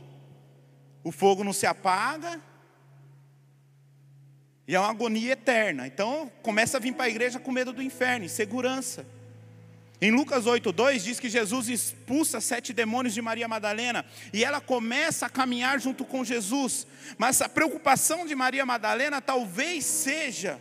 o 1.03 1.11
fogo 1.11 1.43
não 1.43 1.51
se 1.51 1.65
apaga, 1.65 2.39
e 4.65 4.73
é 4.73 4.79
uma 4.79 4.89
agonia 4.89 5.33
eterna. 5.33 5.85
Então, 5.85 6.31
começa 6.41 6.77
a 6.77 6.79
vir 6.79 6.93
para 6.93 7.07
a 7.07 7.09
igreja 7.09 7.37
com 7.37 7.51
medo 7.51 7.73
do 7.73 7.81
inferno, 7.81 8.23
insegurança. 8.23 9.05
Em 9.99 10.09
Lucas 10.09 10.45
8,2 10.45 10.99
diz 10.99 11.19
que 11.19 11.29
Jesus 11.29 11.67
expulsa 11.67 12.39
sete 12.39 12.71
demônios 12.71 13.13
de 13.13 13.21
Maria 13.21 13.49
Madalena 13.49 14.05
e 14.31 14.45
ela 14.45 14.61
começa 14.61 15.25
a 15.25 15.29
caminhar 15.29 15.81
junto 15.81 16.05
com 16.05 16.23
Jesus. 16.23 16.87
Mas 17.17 17.41
a 17.41 17.49
preocupação 17.49 18.25
de 18.25 18.33
Maria 18.35 18.65
Madalena 18.65 19.19
talvez 19.19 19.83
seja 19.83 20.57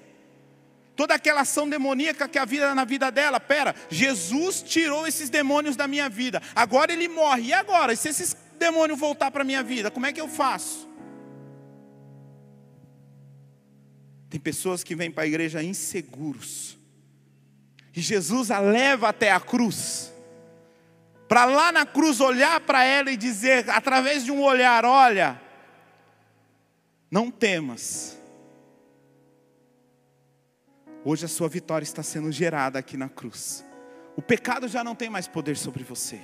toda 1.01 1.15
aquela 1.15 1.41
ação 1.41 1.67
demoníaca 1.67 2.29
que 2.29 2.39
havia 2.39 2.75
na 2.75 2.85
vida 2.85 3.11
dela. 3.11 3.41
Pera, 3.41 3.75
Jesus 3.89 4.61
tirou 4.61 5.07
esses 5.07 5.31
demônios 5.31 5.75
da 5.75 5.89
minha 5.89 6.11
vida, 6.11 6.43
agora 6.55 6.93
ele 6.93 7.09
morre. 7.09 7.45
E 7.45 7.53
agora? 7.55 7.95
E 7.95 7.97
se 7.97 8.11
esses 8.11 8.37
demônios 8.59 8.99
voltar 8.99 9.31
para 9.31 9.41
a 9.41 9.45
minha 9.47 9.63
vida, 9.63 9.91
como 9.91 10.05
é 10.05 10.13
que 10.13 10.21
eu 10.21 10.29
faço? 10.29 10.87
Tem 14.29 14.39
pessoas 14.39 14.85
que 14.85 14.95
vêm 14.95 15.11
para 15.11 15.25
a 15.25 15.27
igreja 15.27 15.63
inseguros. 15.63 16.77
E 17.97 18.03
Jesus 18.03 18.51
a 18.51 18.59
leva 18.59 19.09
até 19.09 19.33
a 19.33 19.41
cruz. 19.41 20.13
Para 21.27 21.47
lá 21.47 21.73
na 21.73 21.87
cruz 21.87 22.21
olhar 22.21 22.61
para 22.61 22.85
ela 22.85 23.11
e 23.11 23.17
dizer, 23.17 23.71
através 23.71 24.23
de 24.23 24.31
um 24.31 24.43
olhar: 24.43 24.85
olha, 24.85 25.41
não 27.11 27.31
temas. 27.31 28.20
Hoje 31.03 31.25
a 31.25 31.29
sua 31.29 31.49
vitória 31.49 31.85
está 31.85 32.03
sendo 32.03 32.31
gerada 32.31 32.79
aqui 32.79 32.97
na 32.97 33.09
cruz. 33.09 33.65
O 34.17 34.21
pecado 34.21 34.69
já 34.69 34.85
não 34.85 34.95
tem 34.95 35.09
mais 35.09 35.27
poder 35.27 35.57
sobre 35.57 35.83
você. 35.83 36.21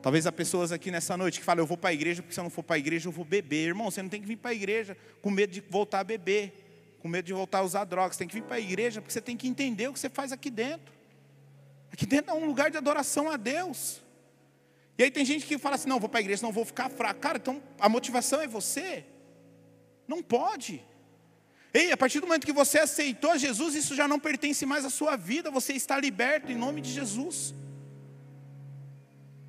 Talvez 0.00 0.26
há 0.26 0.32
pessoas 0.32 0.70
aqui 0.70 0.92
nessa 0.92 1.16
noite 1.16 1.40
que 1.40 1.44
falam, 1.44 1.62
eu 1.62 1.66
vou 1.66 1.76
para 1.76 1.90
a 1.90 1.92
igreja, 1.92 2.22
porque 2.22 2.32
se 2.32 2.38
eu 2.38 2.44
não 2.44 2.50
for 2.50 2.62
para 2.62 2.76
a 2.76 2.78
igreja 2.78 3.08
eu 3.08 3.12
vou 3.12 3.24
beber. 3.24 3.66
Irmão, 3.66 3.90
você 3.90 4.00
não 4.00 4.08
tem 4.08 4.20
que 4.20 4.28
vir 4.28 4.36
para 4.36 4.52
a 4.52 4.54
igreja 4.54 4.96
com 5.20 5.28
medo 5.28 5.52
de 5.52 5.60
voltar 5.60 6.00
a 6.00 6.04
beber, 6.04 6.96
com 7.00 7.08
medo 7.08 7.26
de 7.26 7.32
voltar 7.32 7.58
a 7.58 7.62
usar 7.62 7.84
drogas. 7.84 8.16
Tem 8.16 8.28
que 8.28 8.34
vir 8.34 8.44
para 8.44 8.56
a 8.56 8.60
igreja 8.60 9.00
porque 9.00 9.12
você 9.12 9.20
tem 9.20 9.36
que 9.36 9.48
entender 9.48 9.88
o 9.88 9.92
que 9.92 9.98
você 9.98 10.08
faz 10.08 10.30
aqui 10.30 10.48
dentro. 10.48 10.94
Aqui 11.92 12.06
dentro 12.06 12.30
é 12.30 12.34
um 12.34 12.46
lugar 12.46 12.70
de 12.70 12.76
adoração 12.76 13.28
a 13.28 13.36
Deus. 13.36 14.00
E 14.96 15.02
aí 15.02 15.10
tem 15.10 15.24
gente 15.24 15.46
que 15.46 15.58
fala 15.58 15.74
assim, 15.74 15.88
não, 15.88 15.98
vou 15.98 16.08
para 16.08 16.20
a 16.20 16.22
igreja, 16.22 16.42
não 16.42 16.52
vou 16.52 16.64
ficar 16.64 16.88
fraco. 16.88 17.18
Cara, 17.18 17.38
então 17.38 17.60
a 17.80 17.88
motivação 17.88 18.40
é 18.40 18.46
você. 18.46 19.04
Não 20.06 20.22
pode. 20.22 20.84
Ei, 21.72 21.92
a 21.92 21.96
partir 21.96 22.18
do 22.18 22.26
momento 22.26 22.46
que 22.46 22.52
você 22.52 22.80
aceitou 22.80 23.38
Jesus, 23.38 23.74
isso 23.74 23.94
já 23.94 24.08
não 24.08 24.18
pertence 24.18 24.66
mais 24.66 24.84
à 24.84 24.90
sua 24.90 25.16
vida, 25.16 25.50
você 25.50 25.72
está 25.72 25.98
liberto 25.98 26.50
em 26.50 26.56
nome 26.56 26.80
de 26.80 26.90
Jesus. 26.92 27.54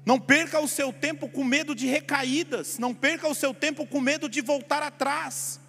Não 0.06 0.20
perca 0.20 0.60
o 0.60 0.68
seu 0.68 0.94
tempo 0.94 1.28
com 1.28 1.44
medo 1.44 1.74
de 1.74 1.88
recaídas, 1.88 2.78
não 2.78 2.94
perca 2.94 3.28
o 3.28 3.36
seu 3.36 3.54
tempo 3.54 3.88
com 3.88 4.00
medo 4.00 4.30
de 4.30 4.42
voltar 4.42 4.84
atrás. 4.84 5.60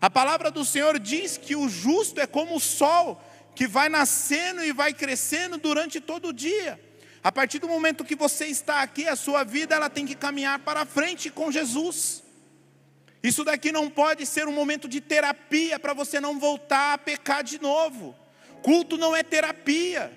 A 0.00 0.10
palavra 0.10 0.50
do 0.50 0.64
Senhor 0.64 0.98
diz 0.98 1.36
que 1.36 1.54
o 1.54 1.68
justo 1.68 2.20
é 2.20 2.26
como 2.26 2.56
o 2.56 2.60
sol, 2.60 3.22
que 3.54 3.68
vai 3.68 3.88
nascendo 3.88 4.64
e 4.64 4.72
vai 4.72 4.92
crescendo 4.92 5.58
durante 5.58 6.00
todo 6.00 6.28
o 6.28 6.32
dia. 6.32 6.80
A 7.22 7.30
partir 7.30 7.60
do 7.60 7.68
momento 7.68 8.04
que 8.04 8.16
você 8.16 8.46
está 8.46 8.82
aqui, 8.82 9.06
a 9.06 9.14
sua 9.14 9.44
vida 9.44 9.76
ela 9.76 9.88
tem 9.88 10.04
que 10.04 10.16
caminhar 10.16 10.58
para 10.58 10.84
frente 10.84 11.30
com 11.30 11.52
Jesus. 11.52 12.23
Isso 13.24 13.42
daqui 13.42 13.72
não 13.72 13.88
pode 13.88 14.26
ser 14.26 14.46
um 14.46 14.52
momento 14.52 14.86
de 14.86 15.00
terapia 15.00 15.78
para 15.78 15.94
você 15.94 16.20
não 16.20 16.38
voltar 16.38 16.92
a 16.92 16.98
pecar 16.98 17.42
de 17.42 17.58
novo. 17.58 18.14
Culto 18.62 18.98
não 18.98 19.16
é 19.16 19.22
terapia. 19.22 20.12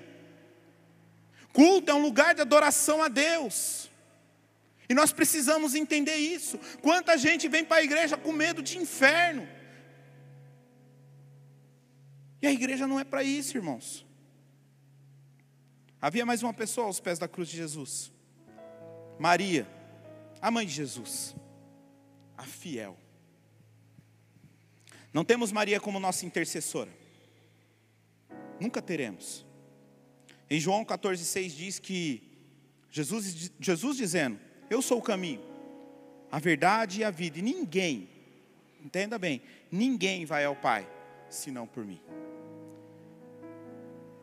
Culto 1.54 1.90
é 1.90 1.94
um 1.94 2.02
lugar 2.02 2.36
de 2.36 2.42
adoração 2.42 3.02
a 3.02 3.08
Deus. 3.08 3.90
E 4.90 4.94
nós 4.94 5.14
precisamos 5.14 5.74
entender 5.74 6.18
isso. 6.18 6.60
Quanta 6.82 7.18
gente 7.18 7.48
vem 7.48 7.64
para 7.64 7.78
a 7.78 7.82
igreja 7.82 8.18
com 8.18 8.34
medo 8.34 8.62
de 8.62 8.78
inferno. 8.78 9.48
E 12.42 12.48
a 12.48 12.52
igreja 12.52 12.86
não 12.86 13.00
é 13.00 13.06
para 13.06 13.24
isso, 13.24 13.56
irmãos. 13.56 14.06
Havia 16.02 16.26
mais 16.26 16.44
uma 16.44 16.54
pessoa 16.54 16.88
aos 16.88 17.00
pés 17.00 17.18
da 17.18 17.28
cruz 17.28 17.48
de 17.48 17.56
Jesus. 17.56 18.12
Maria, 19.18 19.66
a 20.42 20.52
mãe 20.52 20.66
de 20.66 20.74
Jesus, 20.74 21.34
a 22.38 22.44
fiel. 22.44 22.98
Não 25.12 25.26
temos 25.26 25.52
Maria 25.52 25.80
como 25.80 26.00
nossa 26.00 26.26
intercessora. 26.26 26.92
Nunca 28.60 28.82
teremos. 28.82 29.46
Em 30.50 30.60
João 30.60 30.86
14,6 30.86 31.50
diz 31.50 31.80
que 31.80 32.24
Jesus, 32.92 33.52
Jesus 33.60 33.98
dizendo: 33.98 34.40
Eu 34.70 34.82
sou 34.82 35.00
o 35.00 35.02
caminho, 35.02 35.42
a 36.32 36.40
verdade 36.40 37.02
e 37.02 37.04
a 37.04 37.12
vida, 37.12 37.40
e 37.40 37.42
ninguém, 37.42 38.10
entenda 38.84 39.18
bem, 39.18 39.42
ninguém 39.72 40.26
vai 40.26 40.46
ao 40.46 40.56
Pai 40.56 40.88
senão 41.30 41.68
por 41.68 41.86
mim. 41.86 42.02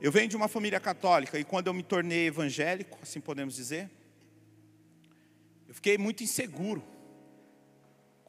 Eu 0.01 0.13
venho 0.13 0.29
de 0.29 0.37
uma 0.37 0.49
família 0.49 0.79
católica 0.79 1.39
e 1.39 1.45
quando 1.45 1.69
eu 1.69 1.75
me 1.75 1.83
tornei 1.83 2.27
evangélico, 2.27 2.99
assim 3.03 3.21
podemos 3.21 3.55
dizer, 3.55 3.91
eu 5.67 5.75
fiquei 5.75 5.97
muito 5.97 6.23
inseguro 6.23 6.83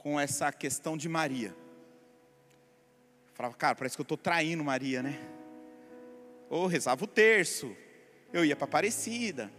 com 0.06 0.20
essa 0.20 0.52
questão 0.52 0.96
de 0.96 1.10
Maria. 1.10 1.48
Eu 1.48 3.34
falava, 3.34 3.56
cara, 3.56 3.74
parece 3.74 3.98
que 3.98 4.02
eu 4.02 4.04
estou 4.04 4.15
traindo 4.15 4.63
Maria, 4.63 5.02
né? 5.02 5.20
Ou 6.48 6.68
rezava 6.68 7.04
o 7.04 7.08
terço, 7.08 7.76
eu 8.32 8.46
ia 8.46 8.56
para 8.56 8.65
Aparecida. 8.65 9.52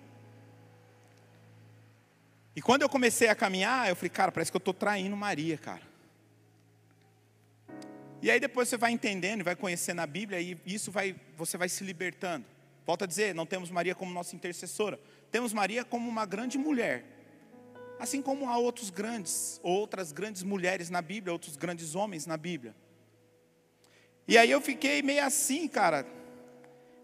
E 2.55 2.63
quando 2.63 2.83
eu 2.83 2.89
comecei 2.89 3.27
a 3.27 3.35
caminhar, 3.35 3.89
eu 3.89 3.97
falei, 3.97 4.09
cara, 4.09 4.31
parece 4.31 4.53
que 4.53 4.57
eu 4.57 4.61
estou 4.61 4.73
traindo 4.73 5.17
Maria, 5.17 5.59
cara. 5.59 5.83
E 8.23 8.31
aí 8.31 8.39
depois 8.39 8.69
você 8.69 8.77
vai 8.77 8.93
entendendo 8.93 9.43
vai 9.43 9.57
conhecendo 9.57 9.99
a 10.01 10.07
Bíblia 10.07 10.41
e 10.41 10.57
isso 10.65 10.93
vai, 10.93 11.17
você 11.37 11.59
vai 11.59 11.69
se 11.69 11.83
libertando. 11.83 12.47
Volto 12.87 13.03
a 13.03 13.07
dizer, 13.09 13.35
não 13.35 13.47
temos 13.47 13.69
Maria 13.69 13.97
como 13.97 14.13
nossa 14.13 14.37
intercessora, 14.37 15.01
temos 15.29 15.53
Maria 15.53 15.85
como 15.85 16.09
uma 16.09 16.25
grande 16.25 16.57
mulher. 16.57 17.16
Assim 17.99 18.21
como 18.21 18.49
há 18.49 18.59
outros 18.59 18.91
grandes, 18.91 19.61
outras 19.63 20.13
grandes 20.13 20.43
mulheres 20.43 20.91
na 20.91 21.01
Bíblia, 21.01 21.33
outros 21.33 21.57
grandes 21.57 21.95
homens 21.95 22.27
na 22.27 22.37
Bíblia. 22.37 22.75
E 24.29 24.37
aí 24.37 24.51
eu 24.51 24.61
fiquei 24.61 25.03
meio 25.03 25.25
assim, 25.25 25.67
cara, 25.69 26.07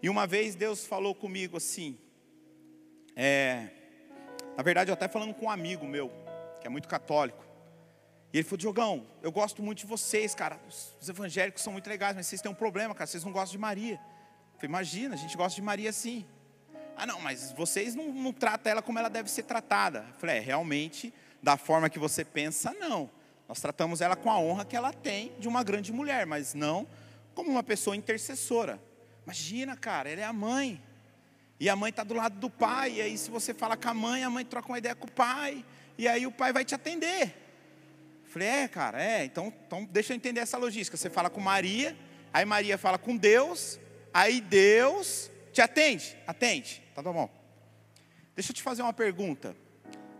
e 0.01 0.09
uma 0.09 0.27
vez 0.27 0.55
Deus 0.55 0.85
falou 0.85 1.15
comigo 1.15 1.57
assim, 1.57 1.97
é, 3.15 3.69
na 4.55 4.61
verdade 4.61 4.91
eu 4.91 4.93
até 4.93 5.07
falando 5.07 5.33
com 5.33 5.45
um 5.45 5.49
amigo 5.49 5.87
meu, 5.87 6.11
que 6.59 6.67
é 6.67 6.69
muito 6.69 6.87
católico. 6.87 7.43
E 8.33 8.37
ele 8.37 8.43
falou: 8.43 8.57
Diogão, 8.57 9.05
eu 9.21 9.31
gosto 9.31 9.61
muito 9.61 9.79
de 9.79 9.85
vocês, 9.85 10.33
cara. 10.33 10.59
Os 10.67 11.07
evangélicos 11.07 11.61
são 11.61 11.71
muito 11.71 11.87
legais, 11.87 12.15
mas 12.15 12.25
vocês 12.25 12.41
têm 12.41 12.51
um 12.51 12.55
problema, 12.55 12.95
cara. 12.95 13.05
Vocês 13.05 13.23
não 13.23 13.31
gostam 13.31 13.51
de 13.51 13.57
Maria. 13.59 13.93
Eu 13.93 14.55
falei: 14.55 14.69
Imagina, 14.69 15.13
a 15.13 15.17
gente 15.17 15.37
gosta 15.37 15.55
de 15.55 15.61
Maria 15.61 15.93
sim. 15.93 16.25
Ah, 16.95 17.05
não, 17.05 17.19
mas 17.19 17.51
vocês 17.51 17.95
não, 17.95 18.13
não 18.13 18.31
tratam 18.33 18.71
ela 18.71 18.81
como 18.81 18.99
ela 18.99 19.09
deve 19.09 19.29
ser 19.29 19.43
tratada. 19.43 20.05
Eu 20.09 20.19
falei: 20.19 20.37
É, 20.37 20.39
realmente, 20.39 21.13
da 21.41 21.57
forma 21.57 21.89
que 21.89 21.99
você 21.99 22.23
pensa, 22.23 22.75
não. 22.79 23.09
Nós 23.47 23.59
tratamos 23.59 24.01
ela 24.01 24.15
com 24.15 24.31
a 24.31 24.39
honra 24.39 24.65
que 24.65 24.75
ela 24.75 24.93
tem 24.93 25.33
de 25.39 25.47
uma 25.47 25.63
grande 25.63 25.91
mulher, 25.91 26.25
mas 26.25 26.53
não 26.53 26.87
como 27.33 27.49
uma 27.49 27.63
pessoa 27.63 27.95
intercessora. 27.95 28.79
Imagina, 29.23 29.75
cara, 29.75 30.09
ela 30.09 30.21
é 30.21 30.23
a 30.23 30.33
mãe. 30.33 30.81
E 31.59 31.69
a 31.69 31.75
mãe 31.75 31.89
está 31.89 32.03
do 32.03 32.13
lado 32.13 32.39
do 32.39 32.49
pai. 32.49 32.93
E 32.93 33.01
aí, 33.01 33.17
se 33.17 33.29
você 33.29 33.53
fala 33.53 33.75
com 33.75 33.89
a 33.89 33.93
mãe, 33.93 34.23
a 34.23 34.29
mãe 34.29 34.45
troca 34.45 34.67
uma 34.67 34.77
ideia 34.77 34.95
com 34.95 35.07
o 35.07 35.11
pai. 35.11 35.63
E 35.97 36.07
aí, 36.07 36.25
o 36.25 36.31
pai 36.31 36.51
vai 36.51 36.65
te 36.65 36.75
atender. 36.75 37.33
Falei, 38.25 38.47
é, 38.47 38.67
cara, 38.67 39.01
é. 39.01 39.25
Então, 39.25 39.53
então 39.65 39.85
deixa 39.85 40.13
eu 40.13 40.15
entender 40.15 40.41
essa 40.41 40.57
logística. 40.57 40.97
Você 40.97 41.09
fala 41.09 41.29
com 41.29 41.39
Maria, 41.39 41.95
aí 42.33 42.43
Maria 42.45 42.77
fala 42.77 42.97
com 42.97 43.15
Deus, 43.15 43.79
aí 44.13 44.41
Deus 44.41 45.29
te 45.53 45.61
atende. 45.61 46.17
Atende. 46.27 46.83
Tá 46.93 47.01
bom. 47.01 47.29
Deixa 48.35 48.51
eu 48.51 48.55
te 48.55 48.61
fazer 48.61 48.81
uma 48.81 48.91
pergunta. 48.91 49.55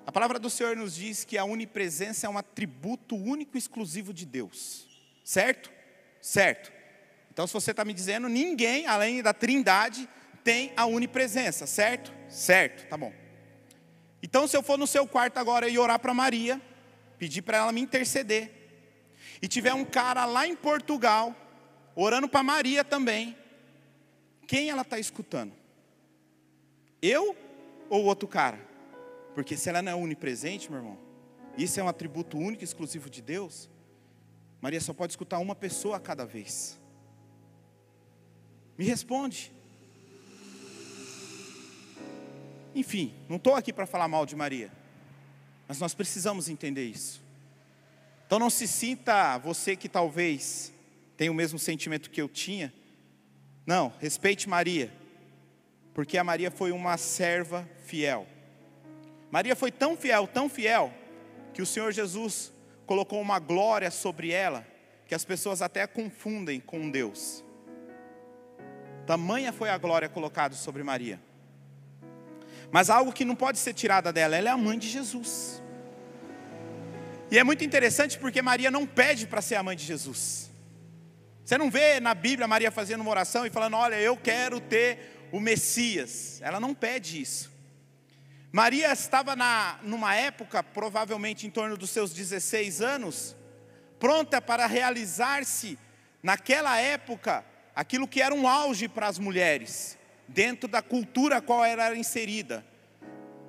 A 0.05 0.11
palavra 0.11 0.37
do 0.37 0.49
Senhor 0.49 0.75
nos 0.75 0.95
diz 0.95 1.25
que 1.25 1.37
a 1.37 1.45
onipresença 1.45 2.27
é 2.27 2.29
um 2.29 2.37
atributo 2.37 3.15
único 3.15 3.57
e 3.57 3.59
exclusivo 3.59 4.13
de 4.13 4.25
Deus. 4.25 4.87
Certo? 5.23 5.71
Certo. 6.21 6.71
Então, 7.31 7.47
se 7.47 7.53
você 7.53 7.71
está 7.71 7.83
me 7.83 7.93
dizendo, 7.93 8.29
ninguém, 8.29 8.85
além 8.85 9.23
da 9.23 9.33
trindade, 9.33 10.07
tem 10.43 10.71
a 10.77 10.85
onipresença, 10.85 11.65
certo? 11.65 12.13
Certo, 12.29 12.87
tá 12.87 12.95
bom. 12.95 13.11
Então, 14.21 14.47
se 14.47 14.55
eu 14.55 14.61
for 14.61 14.77
no 14.77 14.85
seu 14.85 15.07
quarto 15.07 15.37
agora 15.37 15.67
e 15.67 15.79
orar 15.79 15.99
para 15.99 16.13
Maria, 16.13 16.61
pedir 17.17 17.41
para 17.41 17.57
ela 17.57 17.71
me 17.71 17.81
interceder, 17.81 18.51
e 19.41 19.47
tiver 19.47 19.73
um 19.73 19.83
cara 19.83 20.25
lá 20.25 20.47
em 20.47 20.55
Portugal, 20.55 21.35
orando 21.95 22.29
para 22.29 22.43
Maria 22.43 22.83
também, 22.83 23.35
quem 24.47 24.69
ela 24.69 24.81
está 24.81 24.99
escutando? 24.99 25.53
Eu 27.01 27.35
ou 27.89 28.05
outro 28.05 28.27
cara? 28.27 28.59
Porque 29.33 29.57
se 29.57 29.69
ela 29.69 29.81
não 29.81 29.91
é 29.91 29.95
onipresente, 29.95 30.69
meu 30.69 30.79
irmão, 30.79 30.97
isso 31.57 31.79
é 31.79 31.83
um 31.83 31.87
atributo 31.87 32.37
único 32.37 32.63
e 32.63 32.65
exclusivo 32.65 33.09
de 33.09 33.21
Deus, 33.21 33.69
Maria 34.61 34.79
só 34.79 34.93
pode 34.93 35.13
escutar 35.13 35.39
uma 35.39 35.55
pessoa 35.55 35.97
a 35.97 35.99
cada 35.99 36.25
vez. 36.25 36.79
Me 38.77 38.85
responde. 38.85 39.51
Enfim, 42.75 43.13
não 43.29 43.35
estou 43.37 43.53
aqui 43.55 43.71
para 43.71 43.85
falar 43.85 44.07
mal 44.07 44.25
de 44.25 44.35
Maria, 44.35 44.71
mas 45.67 45.79
nós 45.79 45.93
precisamos 45.93 46.49
entender 46.49 46.85
isso. 46.85 47.21
Então 48.25 48.39
não 48.39 48.49
se 48.49 48.67
sinta 48.67 49.37
você 49.37 49.75
que 49.75 49.87
talvez 49.87 50.73
tenha 51.15 51.31
o 51.31 51.35
mesmo 51.35 51.59
sentimento 51.59 52.09
que 52.09 52.21
eu 52.21 52.27
tinha. 52.27 52.73
Não, 53.65 53.93
respeite 53.99 54.49
Maria, 54.49 54.91
porque 55.93 56.17
a 56.17 56.23
Maria 56.23 56.51
foi 56.51 56.71
uma 56.71 56.97
serva 56.97 57.67
fiel. 57.85 58.27
Maria 59.31 59.55
foi 59.55 59.71
tão 59.71 59.95
fiel, 59.95 60.27
tão 60.27 60.49
fiel, 60.49 60.93
que 61.53 61.61
o 61.61 61.65
Senhor 61.65 61.91
Jesus 61.91 62.51
colocou 62.85 63.21
uma 63.21 63.39
glória 63.39 63.89
sobre 63.89 64.31
ela, 64.31 64.65
que 65.07 65.15
as 65.15 65.23
pessoas 65.23 65.61
até 65.61 65.87
confundem 65.87 66.59
com 66.59 66.89
Deus. 66.89 67.43
Tamanha 69.05 69.51
foi 69.51 69.69
a 69.69 69.77
glória 69.77 70.09
colocada 70.09 70.55
sobre 70.55 70.83
Maria. 70.83 71.19
Mas 72.71 72.89
algo 72.89 73.13
que 73.13 73.25
não 73.25 73.35
pode 73.35 73.59
ser 73.59 73.73
tirada 73.73 74.11
dela, 74.11 74.35
ela 74.35 74.49
é 74.49 74.51
a 74.51 74.57
mãe 74.57 74.77
de 74.77 74.89
Jesus. 74.89 75.61
E 77.29 77.37
é 77.37 77.43
muito 77.43 77.63
interessante 77.63 78.17
porque 78.17 78.41
Maria 78.41 78.69
não 78.69 78.85
pede 78.85 79.27
para 79.27 79.41
ser 79.41 79.55
a 79.55 79.63
mãe 79.63 79.75
de 79.75 79.83
Jesus. 79.83 80.51
Você 81.43 81.57
não 81.57 81.69
vê 81.69 81.99
na 81.99 82.13
Bíblia 82.13 82.47
Maria 82.47 82.71
fazendo 82.71 83.01
uma 83.01 83.11
oração 83.11 83.45
e 83.45 83.49
falando: 83.49 83.75
Olha, 83.75 83.99
eu 83.99 84.15
quero 84.15 84.59
ter 84.59 85.27
o 85.31 85.39
Messias. 85.39 86.39
Ela 86.41 86.59
não 86.59 86.73
pede 86.73 87.21
isso. 87.21 87.51
Maria 88.51 88.93
estava 88.93 89.35
na, 89.35 89.79
numa 89.81 90.15
época, 90.15 90.61
provavelmente 90.61 91.47
em 91.47 91.49
torno 91.49 91.75
dos 91.75 91.89
seus 91.89 92.13
16 92.13 92.81
anos, 92.81 93.35
pronta 93.99 94.39
para 94.39 94.67
realizar-se, 94.67 95.77
naquela 96.21 96.79
época, 96.79 97.43
aquilo 97.75 98.07
que 98.07 98.21
era 98.21 98.33
um 98.33 98.47
auge 98.47 98.87
para 98.87 99.07
as 99.07 99.17
mulheres, 99.17 99.97
dentro 100.27 100.69
da 100.69 100.83
cultura 100.83 101.37
a 101.37 101.41
qual 101.41 101.65
era 101.65 101.95
inserida. 101.95 102.63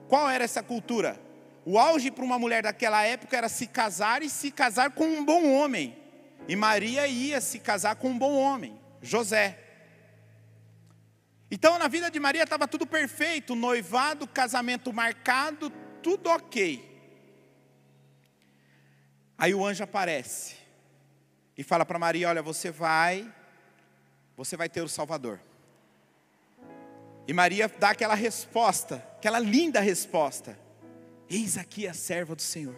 Qual 0.09 0.29
era 0.29 0.43
essa 0.43 0.63
cultura? 0.63 1.21
O 1.67 1.79
auge 1.79 2.11
para 2.11 2.25
uma 2.25 2.39
mulher 2.39 2.63
daquela 2.63 3.03
época 3.05 3.37
era 3.37 3.49
se 3.49 3.67
casar 3.67 4.23
e 4.23 4.31
se 4.31 4.51
casar 4.51 4.91
com 4.91 5.05
um 5.05 5.25
bom 5.25 5.53
homem. 5.53 6.04
E 6.49 6.55
Maria 6.55 7.07
ia 7.07 7.41
se 7.41 7.59
casar 7.59 7.97
com 7.97 8.09
um 8.09 8.19
bom 8.19 8.35
homem, 8.37 8.79
José. 9.01 9.59
Então 11.51 11.79
na 11.79 11.89
vida 11.89 12.11
de 12.11 12.21
Maria 12.21 12.43
estava 12.43 12.69
tudo 12.69 12.87
perfeito, 12.87 13.55
noivado, 13.55 14.27
casamento 14.27 14.93
marcado, 14.93 15.71
tudo 16.03 16.29
ok. 16.29 16.93
Aí 19.39 19.55
o 19.55 19.65
anjo 19.65 19.85
aparece 19.85 20.57
e 21.57 21.63
fala 21.63 21.85
para 21.87 21.99
Maria: 21.99 22.29
Olha, 22.29 22.43
você 22.43 22.71
vai 22.71 23.33
você 24.37 24.57
vai 24.57 24.69
ter 24.69 24.83
o 24.83 24.89
Salvador. 24.89 25.41
E 27.27 27.33
Maria 27.33 27.69
dá 27.69 27.91
aquela 27.91 28.15
resposta, 28.15 28.97
aquela 29.17 29.39
linda 29.39 29.81
resposta: 29.81 30.59
Eis 31.29 31.57
aqui 31.57 31.87
a 31.87 31.95
serva 31.95 32.35
do 32.35 32.43
Senhor. 32.43 32.77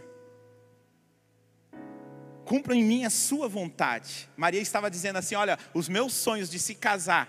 Cumpra 2.46 2.76
em 2.76 2.84
mim 2.84 3.04
a 3.04 3.10
sua 3.10 3.48
vontade. 3.48 4.30
Maria 4.36 4.60
estava 4.60 4.88
dizendo 4.88 5.16
assim: 5.16 5.34
Olha, 5.34 5.58
os 5.74 5.88
meus 5.88 6.14
sonhos 6.14 6.48
de 6.48 6.60
se 6.60 6.76
casar, 6.76 7.28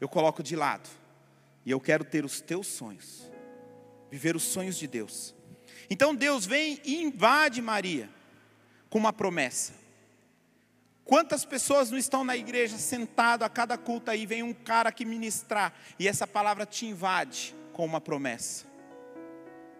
eu 0.00 0.08
coloco 0.08 0.42
de 0.42 0.56
lado, 0.56 0.88
e 1.66 1.70
eu 1.70 1.78
quero 1.78 2.02
ter 2.02 2.24
os 2.24 2.40
teus 2.40 2.66
sonhos, 2.66 3.30
viver 4.10 4.34
os 4.34 4.42
sonhos 4.42 4.78
de 4.78 4.86
Deus. 4.86 5.34
Então 5.90 6.14
Deus 6.14 6.46
vem 6.46 6.80
e 6.82 7.02
invade 7.02 7.60
Maria 7.60 8.08
com 8.88 8.98
uma 8.98 9.12
promessa. 9.12 9.74
Quantas 11.04 11.44
pessoas 11.44 11.90
não 11.90 11.98
estão 11.98 12.24
na 12.24 12.34
igreja 12.34 12.78
sentado 12.78 13.42
a 13.42 13.50
cada 13.50 13.76
culto 13.76 14.10
aí, 14.10 14.24
vem 14.24 14.42
um 14.42 14.54
cara 14.54 14.88
aqui 14.88 15.04
ministrar 15.04 15.74
e 15.98 16.08
essa 16.08 16.26
palavra 16.26 16.64
te 16.64 16.86
invade 16.86 17.54
com 17.74 17.84
uma 17.84 18.00
promessa. 18.00 18.71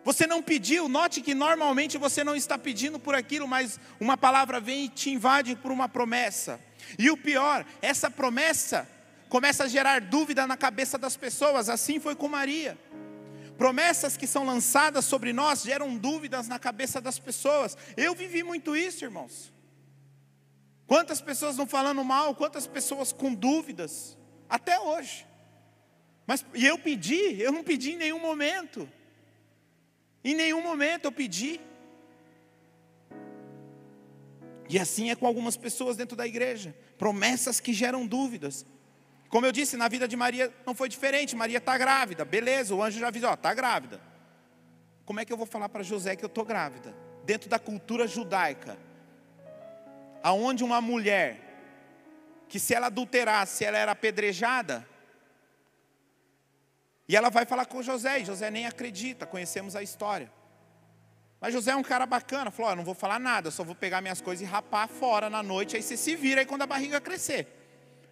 Você 0.04 0.26
não 0.26 0.42
pediu, 0.42 0.88
note 0.88 1.20
que 1.20 1.34
normalmente 1.34 1.96
você 1.96 2.24
não 2.24 2.34
está 2.34 2.58
pedindo 2.58 2.98
por 2.98 3.14
aquilo, 3.14 3.46
mas 3.46 3.78
uma 4.00 4.16
palavra 4.16 4.58
vem 4.58 4.86
e 4.86 4.88
te 4.88 5.10
invade 5.10 5.54
por 5.54 5.70
uma 5.70 5.88
promessa. 5.88 6.60
E 6.98 7.10
o 7.10 7.16
pior, 7.16 7.64
essa 7.80 8.10
promessa 8.10 8.88
começa 9.28 9.64
a 9.64 9.68
gerar 9.68 10.00
dúvida 10.00 10.46
na 10.46 10.56
cabeça 10.56 10.98
das 10.98 11.16
pessoas, 11.16 11.68
assim 11.68 12.00
foi 12.00 12.16
com 12.16 12.28
Maria. 12.28 12.76
Promessas 13.56 14.16
que 14.16 14.26
são 14.26 14.44
lançadas 14.44 15.04
sobre 15.04 15.32
nós 15.32 15.62
geram 15.62 15.96
dúvidas 15.96 16.48
na 16.48 16.58
cabeça 16.58 17.00
das 17.00 17.18
pessoas. 17.18 17.76
Eu 17.96 18.14
vivi 18.14 18.42
muito 18.42 18.74
isso, 18.74 19.04
irmãos. 19.04 19.52
Quantas 20.86 21.20
pessoas 21.20 21.56
não 21.56 21.66
falando 21.66 22.02
mal, 22.02 22.34
quantas 22.34 22.66
pessoas 22.66 23.12
com 23.12 23.32
dúvidas, 23.32 24.18
até 24.48 24.78
hoje. 24.80 25.26
Mas 26.26 26.44
e 26.54 26.66
eu 26.66 26.76
pedi, 26.76 27.40
eu 27.40 27.52
não 27.52 27.62
pedi 27.62 27.92
em 27.92 27.96
nenhum 27.96 28.20
momento. 28.20 28.88
Em 30.24 30.34
nenhum 30.34 30.62
momento 30.62 31.06
eu 31.06 31.12
pedi. 31.12 31.60
E 34.68 34.78
assim 34.78 35.10
é 35.10 35.16
com 35.16 35.26
algumas 35.26 35.56
pessoas 35.56 35.96
dentro 35.96 36.16
da 36.16 36.26
igreja. 36.26 36.74
Promessas 36.96 37.60
que 37.60 37.72
geram 37.72 38.06
dúvidas. 38.06 38.64
Como 39.28 39.46
eu 39.46 39.52
disse, 39.52 39.76
na 39.76 39.88
vida 39.88 40.06
de 40.06 40.16
Maria 40.16 40.52
não 40.64 40.74
foi 40.74 40.88
diferente. 40.88 41.34
Maria 41.34 41.58
está 41.58 41.76
grávida, 41.76 42.24
beleza, 42.24 42.74
o 42.74 42.82
anjo 42.82 43.00
já 43.00 43.08
avisou, 43.08 43.32
está 43.32 43.52
grávida. 43.52 44.00
Como 45.04 45.20
é 45.20 45.24
que 45.24 45.32
eu 45.32 45.36
vou 45.36 45.46
falar 45.46 45.68
para 45.68 45.82
José 45.82 46.16
que 46.16 46.24
eu 46.24 46.28
estou 46.28 46.44
grávida? 46.44 46.94
Dentro 47.24 47.48
da 47.48 47.58
cultura 47.58 48.06
judaica, 48.06 48.78
aonde 50.22 50.62
uma 50.62 50.80
mulher 50.80 51.38
que 52.48 52.60
se 52.60 52.74
ela 52.74 52.86
adulterasse, 52.86 53.64
ela 53.64 53.78
era 53.78 53.92
apedrejada, 53.92 54.86
e 57.12 57.16
ela 57.16 57.28
vai 57.28 57.44
falar 57.44 57.66
com 57.66 57.82
José, 57.82 58.20
e 58.20 58.24
José 58.24 58.50
nem 58.50 58.66
acredita, 58.66 59.26
conhecemos 59.26 59.76
a 59.76 59.82
história. 59.82 60.32
Mas 61.38 61.52
José 61.52 61.72
é 61.72 61.76
um 61.76 61.82
cara 61.82 62.06
bacana, 62.06 62.50
falou: 62.50 62.72
oh, 62.72 62.74
não 62.76 62.84
vou 62.84 62.94
falar 62.94 63.20
nada, 63.20 63.50
só 63.50 63.62
vou 63.62 63.74
pegar 63.74 64.00
minhas 64.00 64.22
coisas 64.22 64.40
e 64.40 64.50
rapar 64.50 64.88
fora 64.88 65.28
na 65.28 65.42
noite, 65.42 65.76
aí 65.76 65.82
você 65.82 65.94
se 65.94 66.16
vira 66.16 66.40
aí 66.40 66.46
quando 66.46 66.62
a 66.62 66.66
barriga 66.66 67.02
crescer. 67.02 67.46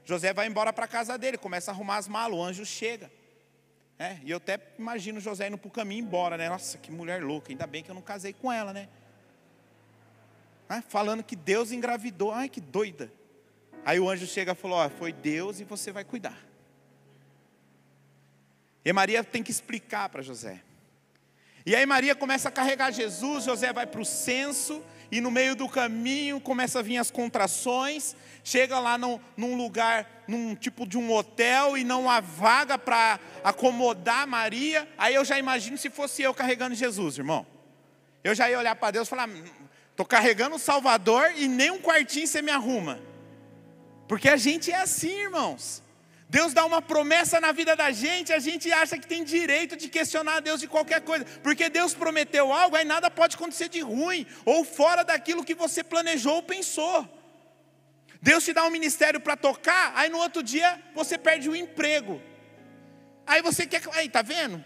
José 0.04 0.34
vai 0.34 0.46
embora 0.46 0.70
para 0.70 0.84
a 0.84 0.88
casa 0.88 1.16
dele, 1.16 1.38
começa 1.38 1.70
a 1.70 1.74
arrumar 1.74 1.96
as 1.96 2.08
malas, 2.08 2.38
o 2.38 2.42
anjo 2.42 2.66
chega. 2.66 3.10
É, 3.98 4.18
e 4.22 4.32
eu 4.32 4.36
até 4.36 4.60
imagino 4.78 5.18
José 5.18 5.48
indo 5.48 5.56
para 5.56 5.68
o 5.68 5.70
caminho 5.70 6.04
embora, 6.04 6.36
né? 6.36 6.50
Nossa, 6.50 6.76
que 6.76 6.92
mulher 6.92 7.22
louca, 7.22 7.50
ainda 7.50 7.66
bem 7.66 7.82
que 7.82 7.90
eu 7.90 7.94
não 7.94 8.02
casei 8.02 8.34
com 8.34 8.52
ela, 8.52 8.74
né? 8.74 8.86
Ah, 10.68 10.82
falando 10.82 11.22
que 11.22 11.34
Deus 11.34 11.72
engravidou. 11.72 12.32
Ai, 12.32 12.50
que 12.50 12.60
doida. 12.60 13.10
Aí 13.82 13.98
o 13.98 14.10
anjo 14.10 14.26
chega 14.26 14.52
e 14.52 14.54
falou: 14.54 14.76
ó, 14.76 14.90
foi 14.90 15.10
Deus 15.10 15.58
e 15.58 15.64
você 15.64 15.90
vai 15.90 16.04
cuidar. 16.04 16.49
E 18.84 18.92
Maria 18.92 19.22
tem 19.22 19.42
que 19.42 19.50
explicar 19.50 20.08
para 20.08 20.22
José. 20.22 20.60
E 21.66 21.76
aí 21.76 21.84
Maria 21.84 22.14
começa 22.14 22.48
a 22.48 22.52
carregar 22.52 22.90
Jesus, 22.90 23.44
José 23.44 23.72
vai 23.72 23.86
para 23.86 24.00
o 24.00 24.04
censo, 24.04 24.82
e 25.10 25.20
no 25.20 25.30
meio 25.30 25.54
do 25.54 25.68
caminho 25.68 26.40
começa 26.40 26.78
a 26.78 26.82
vir 26.82 26.96
as 26.96 27.10
contrações, 27.10 28.16
chega 28.44 28.78
lá 28.78 28.96
num, 28.96 29.20
num 29.36 29.56
lugar, 29.56 30.24
num 30.26 30.54
tipo 30.54 30.86
de 30.86 30.96
um 30.96 31.12
hotel 31.12 31.76
e 31.76 31.84
não 31.84 32.08
há 32.08 32.20
vaga 32.20 32.78
para 32.78 33.18
acomodar 33.42 34.26
Maria. 34.26 34.88
Aí 34.96 35.14
eu 35.14 35.24
já 35.24 35.38
imagino 35.38 35.76
se 35.76 35.90
fosse 35.90 36.22
eu 36.22 36.32
carregando 36.32 36.74
Jesus, 36.74 37.18
irmão. 37.18 37.46
Eu 38.22 38.34
já 38.34 38.48
ia 38.48 38.58
olhar 38.58 38.76
para 38.76 38.92
Deus 38.92 39.08
e 39.08 39.10
falar: 39.10 39.28
estou 39.90 40.06
carregando 40.06 40.56
o 40.56 40.60
Salvador 40.60 41.32
e 41.36 41.48
nem 41.48 41.70
um 41.70 41.80
quartinho 41.80 42.26
você 42.26 42.40
me 42.40 42.50
arruma. 42.50 43.00
Porque 44.06 44.28
a 44.28 44.36
gente 44.36 44.70
é 44.70 44.80
assim, 44.80 45.22
irmãos. 45.22 45.82
Deus 46.30 46.54
dá 46.54 46.64
uma 46.64 46.80
promessa 46.80 47.40
na 47.40 47.50
vida 47.50 47.74
da 47.74 47.90
gente, 47.90 48.32
a 48.32 48.38
gente 48.38 48.70
acha 48.70 48.96
que 48.96 49.06
tem 49.12 49.24
direito 49.24 49.76
de 49.76 49.88
questionar 49.88 50.36
a 50.36 50.40
Deus 50.40 50.60
de 50.60 50.68
qualquer 50.68 51.00
coisa, 51.00 51.24
porque 51.42 51.68
Deus 51.68 51.92
prometeu 51.92 52.52
algo, 52.52 52.76
aí 52.76 52.84
nada 52.84 53.10
pode 53.10 53.34
acontecer 53.34 53.68
de 53.68 53.80
ruim, 53.80 54.24
ou 54.44 54.64
fora 54.64 55.02
daquilo 55.02 55.44
que 55.44 55.56
você 55.56 55.82
planejou 55.82 56.36
ou 56.36 56.42
pensou. 56.44 56.96
Deus 58.22 58.44
te 58.44 58.52
dá 58.52 58.64
um 58.64 58.70
ministério 58.70 59.20
para 59.20 59.36
tocar, 59.36 59.92
aí 59.96 60.08
no 60.08 60.18
outro 60.18 60.40
dia 60.40 60.80
você 60.94 61.18
perde 61.18 61.48
o 61.48 61.56
emprego. 61.56 62.22
Aí 63.26 63.42
você 63.42 63.66
quer. 63.66 63.82
Aí, 63.94 64.08
tá 64.08 64.22
vendo? 64.22 64.58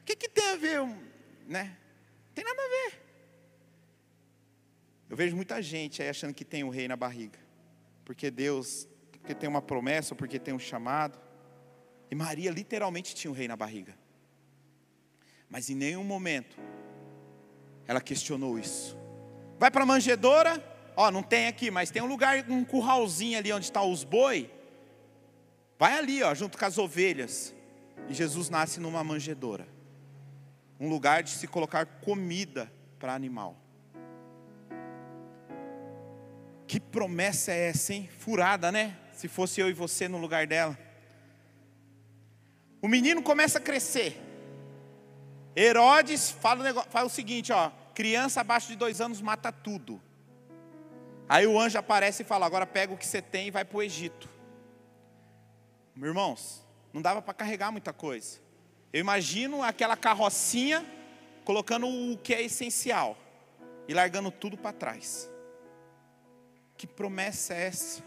O 0.00 0.04
que, 0.04 0.14
que 0.14 0.28
tem 0.28 0.50
a 0.50 0.56
ver? 0.56 0.86
Né? 1.48 1.76
Tem 2.32 2.44
nada 2.44 2.62
a 2.62 2.68
ver. 2.68 3.02
Eu 5.10 5.16
vejo 5.16 5.34
muita 5.34 5.60
gente 5.60 6.00
aí 6.00 6.08
achando 6.08 6.32
que 6.32 6.44
tem 6.44 6.62
o 6.62 6.68
um 6.68 6.70
rei 6.70 6.86
na 6.86 6.96
barriga, 6.96 7.40
porque 8.04 8.30
Deus 8.30 8.86
porque 9.26 9.34
tem 9.34 9.48
uma 9.48 9.60
promessa, 9.60 10.14
ou 10.14 10.16
porque 10.16 10.38
tem 10.38 10.54
um 10.54 10.58
chamado. 10.58 11.18
E 12.08 12.14
Maria 12.14 12.48
literalmente 12.48 13.12
tinha 13.12 13.28
um 13.28 13.34
rei 13.34 13.48
na 13.48 13.56
barriga. 13.56 13.92
Mas 15.50 15.68
em 15.68 15.74
nenhum 15.74 16.04
momento 16.04 16.56
ela 17.88 18.00
questionou 18.00 18.56
isso. 18.56 18.96
Vai 19.58 19.68
para 19.68 19.82
a 19.82 19.86
manjedoura, 19.86 20.62
ó, 20.96 21.10
não 21.10 21.24
tem 21.24 21.48
aqui, 21.48 21.72
mas 21.72 21.90
tem 21.90 22.00
um 22.00 22.06
lugar, 22.06 22.48
um 22.48 22.64
curralzinho 22.64 23.36
ali 23.36 23.52
onde 23.52 23.64
está 23.64 23.82
os 23.82 24.04
boi. 24.04 24.48
Vai 25.76 25.98
ali, 25.98 26.22
ó, 26.22 26.32
junto 26.32 26.56
com 26.56 26.64
as 26.64 26.78
ovelhas. 26.78 27.52
E 28.08 28.14
Jesus 28.14 28.48
nasce 28.48 28.78
numa 28.78 29.02
manjedoura. 29.02 29.66
Um 30.78 30.88
lugar 30.88 31.24
de 31.24 31.30
se 31.30 31.48
colocar 31.48 31.84
comida 31.84 32.72
para 32.96 33.12
animal. 33.12 33.56
Que 36.68 36.78
promessa 36.78 37.50
é 37.50 37.70
essa, 37.70 37.92
hein? 37.92 38.08
Furada, 38.18 38.70
né? 38.70 38.96
Se 39.16 39.28
fosse 39.28 39.60
eu 39.60 39.68
e 39.68 39.72
você 39.72 40.08
no 40.08 40.18
lugar 40.18 40.46
dela. 40.46 40.78
O 42.82 42.86
menino 42.86 43.22
começa 43.22 43.58
a 43.58 43.60
crescer. 43.60 44.20
Herodes 45.56 46.30
fala 46.30 46.60
o, 46.60 46.62
negócio, 46.62 46.90
fala 46.90 47.06
o 47.06 47.10
seguinte: 47.10 47.50
ó, 47.50 47.70
criança 47.94 48.42
abaixo 48.42 48.68
de 48.68 48.76
dois 48.76 49.00
anos 49.00 49.22
mata 49.22 49.50
tudo. 49.50 50.00
Aí 51.26 51.46
o 51.46 51.58
anjo 51.58 51.78
aparece 51.78 52.22
e 52.22 52.26
fala: 52.26 52.44
agora 52.44 52.66
pega 52.66 52.92
o 52.92 52.96
que 52.96 53.06
você 53.06 53.22
tem 53.22 53.48
e 53.48 53.50
vai 53.50 53.64
para 53.64 53.78
o 53.78 53.82
Egito. 53.82 54.28
Meus 55.94 56.10
irmãos, 56.10 56.66
não 56.92 57.00
dava 57.00 57.22
para 57.22 57.32
carregar 57.32 57.72
muita 57.72 57.94
coisa. 57.94 58.38
Eu 58.92 59.00
imagino 59.00 59.62
aquela 59.62 59.96
carrocinha 59.96 60.84
colocando 61.42 61.86
o 61.88 62.18
que 62.18 62.34
é 62.34 62.42
essencial 62.42 63.16
e 63.88 63.94
largando 63.94 64.30
tudo 64.30 64.58
para 64.58 64.72
trás. 64.74 65.30
Que 66.76 66.86
promessa 66.86 67.54
é 67.54 67.68
essa? 67.68 68.05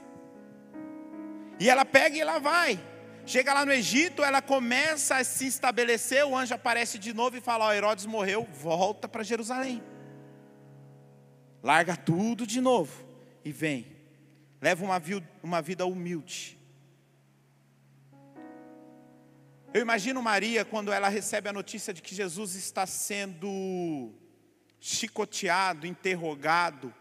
E 1.59 1.69
ela 1.69 1.83
pega 1.83 2.15
e 2.15 2.21
ela 2.21 2.39
vai. 2.39 2.79
Chega 3.25 3.53
lá 3.53 3.65
no 3.65 3.71
Egito, 3.71 4.23
ela 4.23 4.41
começa 4.41 5.17
a 5.17 5.23
se 5.23 5.45
estabelecer, 5.45 6.25
o 6.25 6.35
anjo 6.35 6.55
aparece 6.55 6.97
de 6.97 7.13
novo 7.13 7.37
e 7.37 7.41
fala: 7.41 7.65
Ó, 7.65 7.73
Herodes 7.73 8.05
morreu, 8.05 8.47
volta 8.53 9.07
para 9.07 9.21
Jerusalém. 9.21 9.83
Larga 11.61 11.95
tudo 11.95 12.47
de 12.47 12.61
novo 12.61 13.05
e 13.43 13.51
vem. 13.51 13.85
Leva 14.61 14.83
uma, 14.83 15.01
uma 15.43 15.61
vida 15.61 15.85
humilde. 15.85 16.57
Eu 19.71 19.81
imagino 19.81 20.23
Maria 20.23 20.65
quando 20.65 20.91
ela 20.91 21.09
recebe 21.09 21.47
a 21.47 21.53
notícia 21.53 21.93
de 21.93 22.01
que 22.01 22.15
Jesus 22.15 22.55
está 22.55 22.87
sendo 22.87 24.11
chicoteado, 24.79 25.85
interrogado. 25.85 26.91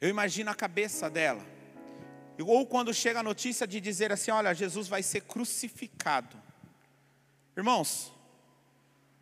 Eu 0.00 0.08
imagino 0.08 0.50
a 0.50 0.54
cabeça 0.54 1.08
dela. 1.08 1.57
Ou 2.38 2.66
quando 2.66 2.94
chega 2.94 3.20
a 3.20 3.22
notícia 3.22 3.66
de 3.66 3.80
dizer 3.80 4.12
assim: 4.12 4.30
olha, 4.30 4.54
Jesus 4.54 4.86
vai 4.88 5.02
ser 5.02 5.22
crucificado. 5.22 6.36
Irmãos, 7.56 8.12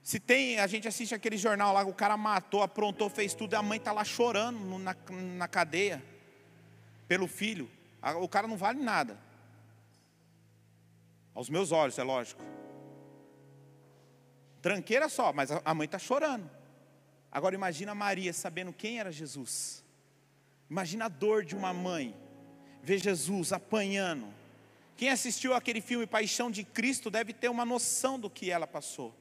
se 0.02 0.20
tem, 0.20 0.60
a 0.60 0.66
gente 0.66 0.86
assiste 0.86 1.14
aquele 1.14 1.36
jornal 1.36 1.72
lá, 1.72 1.82
o 1.84 1.94
cara 1.94 2.16
matou, 2.16 2.62
aprontou, 2.62 3.08
fez 3.08 3.34
tudo, 3.34 3.54
e 3.54 3.56
a 3.56 3.62
mãe 3.62 3.78
está 3.78 3.92
lá 3.92 4.04
chorando 4.04 4.78
na, 4.78 4.94
na 5.36 5.48
cadeia, 5.48 6.02
pelo 7.08 7.26
filho. 7.26 7.70
O 8.20 8.28
cara 8.28 8.46
não 8.46 8.56
vale 8.56 8.80
nada. 8.80 9.18
Aos 11.34 11.50
meus 11.50 11.72
olhos, 11.72 11.98
é 11.98 12.02
lógico. 12.02 12.42
Tranqueira 14.62 15.08
só, 15.08 15.32
mas 15.32 15.50
a 15.50 15.74
mãe 15.74 15.86
está 15.86 15.98
chorando. 15.98 16.50
Agora 17.32 17.54
imagina 17.54 17.94
Maria 17.94 18.32
sabendo 18.32 18.72
quem 18.72 19.00
era 19.00 19.10
Jesus. 19.10 19.84
Imagina 20.70 21.06
a 21.06 21.08
dor 21.08 21.44
de 21.44 21.56
uma 21.56 21.72
mãe 21.72 22.14
ver 22.86 22.98
Jesus 22.98 23.52
apanhando. 23.52 24.32
Quem 24.96 25.10
assistiu 25.10 25.54
aquele 25.54 25.80
filme 25.80 26.06
Paixão 26.06 26.48
de 26.48 26.62
Cristo 26.62 27.10
deve 27.10 27.32
ter 27.32 27.48
uma 27.48 27.64
noção 27.64 28.16
do 28.16 28.30
que 28.30 28.48
ela 28.48 28.64
passou. 28.64 29.12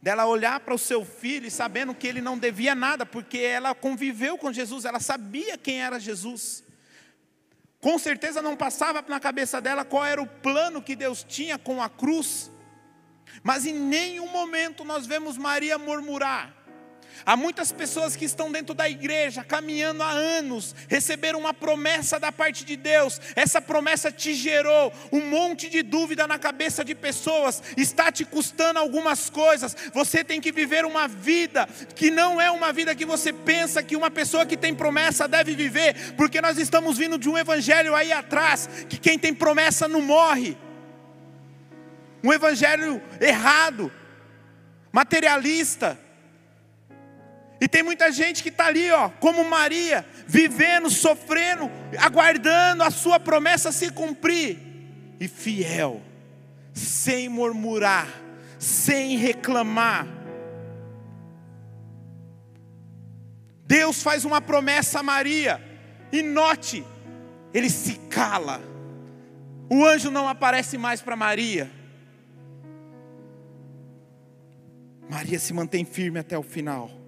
Dela 0.00 0.26
olhar 0.26 0.60
para 0.60 0.72
o 0.72 0.78
seu 0.78 1.04
filho 1.04 1.44
e 1.44 1.50
sabendo 1.50 1.92
que 1.92 2.06
ele 2.06 2.20
não 2.20 2.38
devia 2.38 2.72
nada, 2.72 3.04
porque 3.04 3.38
ela 3.38 3.74
conviveu 3.74 4.38
com 4.38 4.52
Jesus, 4.52 4.84
ela 4.84 5.00
sabia 5.00 5.58
quem 5.58 5.82
era 5.82 5.98
Jesus. 5.98 6.62
Com 7.80 7.98
certeza 7.98 8.40
não 8.40 8.56
passava 8.56 9.04
na 9.08 9.18
cabeça 9.18 9.60
dela 9.60 9.84
qual 9.84 10.06
era 10.06 10.22
o 10.22 10.26
plano 10.28 10.80
que 10.80 10.94
Deus 10.94 11.24
tinha 11.24 11.58
com 11.58 11.82
a 11.82 11.88
cruz. 11.88 12.48
Mas 13.42 13.66
em 13.66 13.74
nenhum 13.74 14.28
momento 14.28 14.84
nós 14.84 15.04
vemos 15.04 15.36
Maria 15.36 15.76
murmurar. 15.78 16.63
Há 17.24 17.36
muitas 17.36 17.72
pessoas 17.72 18.16
que 18.16 18.24
estão 18.24 18.50
dentro 18.50 18.74
da 18.74 18.88
igreja, 18.88 19.44
caminhando 19.44 20.02
há 20.02 20.10
anos, 20.10 20.74
receberam 20.88 21.38
uma 21.38 21.54
promessa 21.54 22.18
da 22.18 22.32
parte 22.32 22.64
de 22.64 22.76
Deus. 22.76 23.20
Essa 23.36 23.60
promessa 23.60 24.10
te 24.10 24.34
gerou 24.34 24.92
um 25.12 25.20
monte 25.20 25.68
de 25.68 25.82
dúvida 25.82 26.26
na 26.26 26.38
cabeça 26.38 26.84
de 26.84 26.94
pessoas, 26.94 27.62
está 27.76 28.10
te 28.10 28.24
custando 28.24 28.78
algumas 28.78 29.30
coisas. 29.30 29.76
Você 29.92 30.22
tem 30.24 30.40
que 30.40 30.52
viver 30.52 30.84
uma 30.84 31.08
vida 31.08 31.66
que 31.94 32.10
não 32.10 32.40
é 32.40 32.50
uma 32.50 32.72
vida 32.72 32.94
que 32.94 33.06
você 33.06 33.32
pensa 33.32 33.82
que 33.82 33.96
uma 33.96 34.10
pessoa 34.10 34.44
que 34.44 34.56
tem 34.56 34.74
promessa 34.74 35.28
deve 35.28 35.54
viver, 35.54 36.14
porque 36.16 36.40
nós 36.40 36.58
estamos 36.58 36.98
vindo 36.98 37.18
de 37.18 37.28
um 37.28 37.38
evangelho 37.38 37.94
aí 37.94 38.12
atrás, 38.12 38.68
que 38.88 38.98
quem 38.98 39.18
tem 39.18 39.34
promessa 39.34 39.88
não 39.88 40.02
morre. 40.02 40.56
Um 42.22 42.32
evangelho 42.32 43.02
errado, 43.20 43.92
materialista 44.90 46.03
e 47.60 47.68
tem 47.68 47.82
muita 47.82 48.10
gente 48.10 48.42
que 48.42 48.48
está 48.48 48.66
ali, 48.66 48.90
ó, 48.90 49.08
como 49.08 49.44
Maria, 49.44 50.04
vivendo, 50.26 50.90
sofrendo, 50.90 51.70
aguardando 51.98 52.82
a 52.82 52.90
sua 52.90 53.20
promessa 53.20 53.70
se 53.70 53.90
cumprir, 53.90 54.58
e 55.20 55.28
fiel, 55.28 56.02
sem 56.72 57.28
murmurar, 57.28 58.08
sem 58.58 59.16
reclamar. 59.16 60.06
Deus 63.66 64.02
faz 64.02 64.24
uma 64.24 64.40
promessa 64.40 65.00
a 65.00 65.02
Maria, 65.02 65.62
e 66.12 66.22
note, 66.22 66.84
ele 67.52 67.70
se 67.70 67.94
cala. 68.10 68.60
O 69.70 69.84
anjo 69.84 70.10
não 70.10 70.28
aparece 70.28 70.76
mais 70.76 71.00
para 71.00 71.16
Maria. 71.16 71.70
Maria 75.08 75.38
se 75.38 75.52
mantém 75.52 75.84
firme 75.84 76.18
até 76.18 76.36
o 76.36 76.42
final 76.42 77.03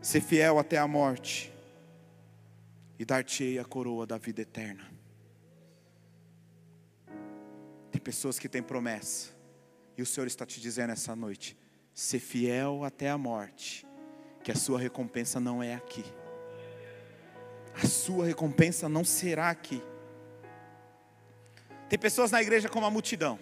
ser 0.00 0.20
fiel 0.20 0.58
até 0.58 0.78
a 0.78 0.86
morte, 0.86 1.52
e 2.98 3.04
dar-te-ei 3.04 3.58
a 3.58 3.64
coroa 3.64 4.06
da 4.06 4.18
vida 4.18 4.42
eterna. 4.42 4.86
Tem 7.90 8.00
pessoas 8.00 8.38
que 8.38 8.48
têm 8.48 8.62
promessa, 8.62 9.30
e 9.96 10.02
o 10.02 10.06
Senhor 10.06 10.26
está 10.26 10.44
te 10.44 10.60
dizendo 10.60 10.92
essa 10.92 11.16
noite: 11.16 11.56
ser 11.94 12.18
fiel 12.18 12.84
até 12.84 13.08
a 13.08 13.16
morte, 13.16 13.86
que 14.44 14.52
a 14.52 14.54
sua 14.54 14.78
recompensa 14.78 15.40
não 15.40 15.62
é 15.62 15.74
aqui, 15.74 16.04
a 17.74 17.86
sua 17.86 18.26
recompensa 18.26 18.88
não 18.88 19.04
será 19.04 19.50
aqui. 19.50 19.82
Tem 21.88 21.98
pessoas 21.98 22.30
na 22.30 22.40
igreja 22.40 22.68
como 22.68 22.86
a 22.86 22.90
multidão, 22.90 23.38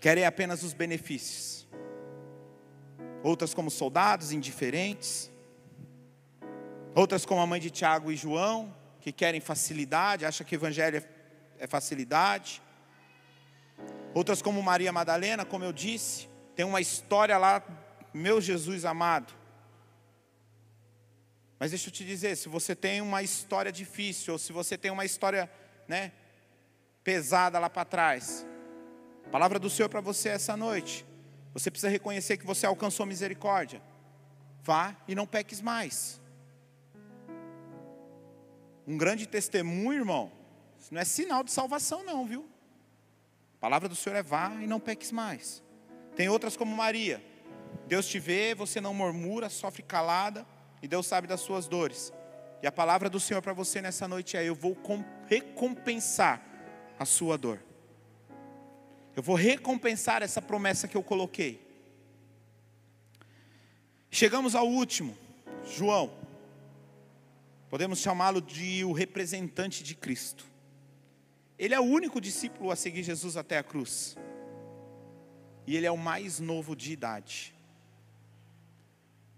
querem 0.00 0.24
apenas 0.24 0.62
os 0.62 0.72
benefícios, 0.72 1.61
outras 3.22 3.54
como 3.54 3.70
soldados 3.70 4.32
indiferentes, 4.32 5.30
outras 6.94 7.24
como 7.24 7.40
a 7.40 7.46
mãe 7.46 7.60
de 7.60 7.70
Tiago 7.70 8.10
e 8.10 8.16
João, 8.16 8.74
que 9.00 9.12
querem 9.12 9.40
facilidade, 9.40 10.24
acham 10.24 10.46
que 10.46 10.54
o 10.54 10.58
evangelho 10.58 11.02
é 11.58 11.66
facilidade, 11.66 12.62
outras 14.14 14.42
como 14.42 14.62
Maria 14.62 14.92
Madalena, 14.92 15.44
como 15.44 15.64
eu 15.64 15.72
disse, 15.72 16.28
tem 16.54 16.66
uma 16.66 16.80
história 16.80 17.38
lá 17.38 17.62
meu 18.12 18.40
Jesus 18.40 18.84
amado. 18.84 19.32
Mas 21.58 21.70
deixa 21.70 21.88
eu 21.88 21.92
te 21.92 22.04
dizer, 22.04 22.36
se 22.36 22.48
você 22.48 22.74
tem 22.74 23.00
uma 23.00 23.22
história 23.22 23.70
difícil, 23.70 24.32
ou 24.32 24.38
se 24.38 24.52
você 24.52 24.76
tem 24.76 24.90
uma 24.90 25.04
história, 25.04 25.50
né, 25.86 26.12
pesada 27.04 27.58
lá 27.58 27.70
para 27.70 27.84
trás, 27.84 28.44
a 29.24 29.30
palavra 29.30 29.58
do 29.58 29.70
Senhor 29.70 29.88
para 29.88 30.00
você 30.00 30.30
essa 30.30 30.56
noite, 30.56 31.06
você 31.52 31.70
precisa 31.70 31.90
reconhecer 31.90 32.36
que 32.36 32.46
você 32.46 32.66
alcançou 32.66 33.04
misericórdia. 33.04 33.82
Vá 34.62 34.96
e 35.06 35.14
não 35.14 35.26
peques 35.26 35.60
mais. 35.60 36.20
Um 38.86 38.96
grande 38.96 39.26
testemunho, 39.26 40.00
irmão, 40.00 40.32
isso 40.78 40.92
não 40.92 41.00
é 41.00 41.04
sinal 41.04 41.44
de 41.44 41.52
salvação, 41.52 42.04
não, 42.04 42.26
viu? 42.26 42.48
A 43.56 43.60
palavra 43.60 43.88
do 43.88 43.94
Senhor 43.94 44.16
é 44.16 44.22
vá 44.22 44.52
e 44.60 44.66
não 44.66 44.80
peques 44.80 45.12
mais. 45.12 45.62
Tem 46.16 46.28
outras 46.28 46.56
como 46.56 46.74
Maria. 46.74 47.22
Deus 47.86 48.06
te 48.06 48.18
vê, 48.18 48.54
você 48.54 48.80
não 48.80 48.92
murmura, 48.92 49.48
sofre 49.48 49.82
calada, 49.82 50.46
e 50.82 50.88
Deus 50.88 51.06
sabe 51.06 51.26
das 51.26 51.40
suas 51.40 51.68
dores. 51.68 52.12
E 52.62 52.66
a 52.66 52.72
palavra 52.72 53.08
do 53.08 53.20
Senhor 53.20 53.40
para 53.42 53.52
você 53.52 53.80
nessa 53.80 54.08
noite 54.08 54.36
é: 54.36 54.44
eu 54.44 54.54
vou 54.54 54.76
recompensar 55.26 56.42
a 56.98 57.04
sua 57.04 57.36
dor. 57.36 57.60
Eu 59.14 59.22
vou 59.22 59.36
recompensar 59.36 60.22
essa 60.22 60.40
promessa 60.40 60.88
que 60.88 60.96
eu 60.96 61.02
coloquei. 61.02 61.60
Chegamos 64.10 64.54
ao 64.54 64.66
último, 64.66 65.16
João. 65.66 66.12
Podemos 67.68 67.98
chamá-lo 67.98 68.40
de 68.40 68.84
o 68.84 68.92
representante 68.92 69.82
de 69.82 69.94
Cristo. 69.94 70.46
Ele 71.58 71.74
é 71.74 71.80
o 71.80 71.84
único 71.84 72.20
discípulo 72.20 72.70
a 72.70 72.76
seguir 72.76 73.02
Jesus 73.02 73.36
até 73.36 73.58
a 73.58 73.62
cruz. 73.62 74.16
E 75.66 75.76
ele 75.76 75.86
é 75.86 75.90
o 75.90 75.96
mais 75.98 76.40
novo 76.40 76.74
de 76.74 76.92
idade. 76.92 77.54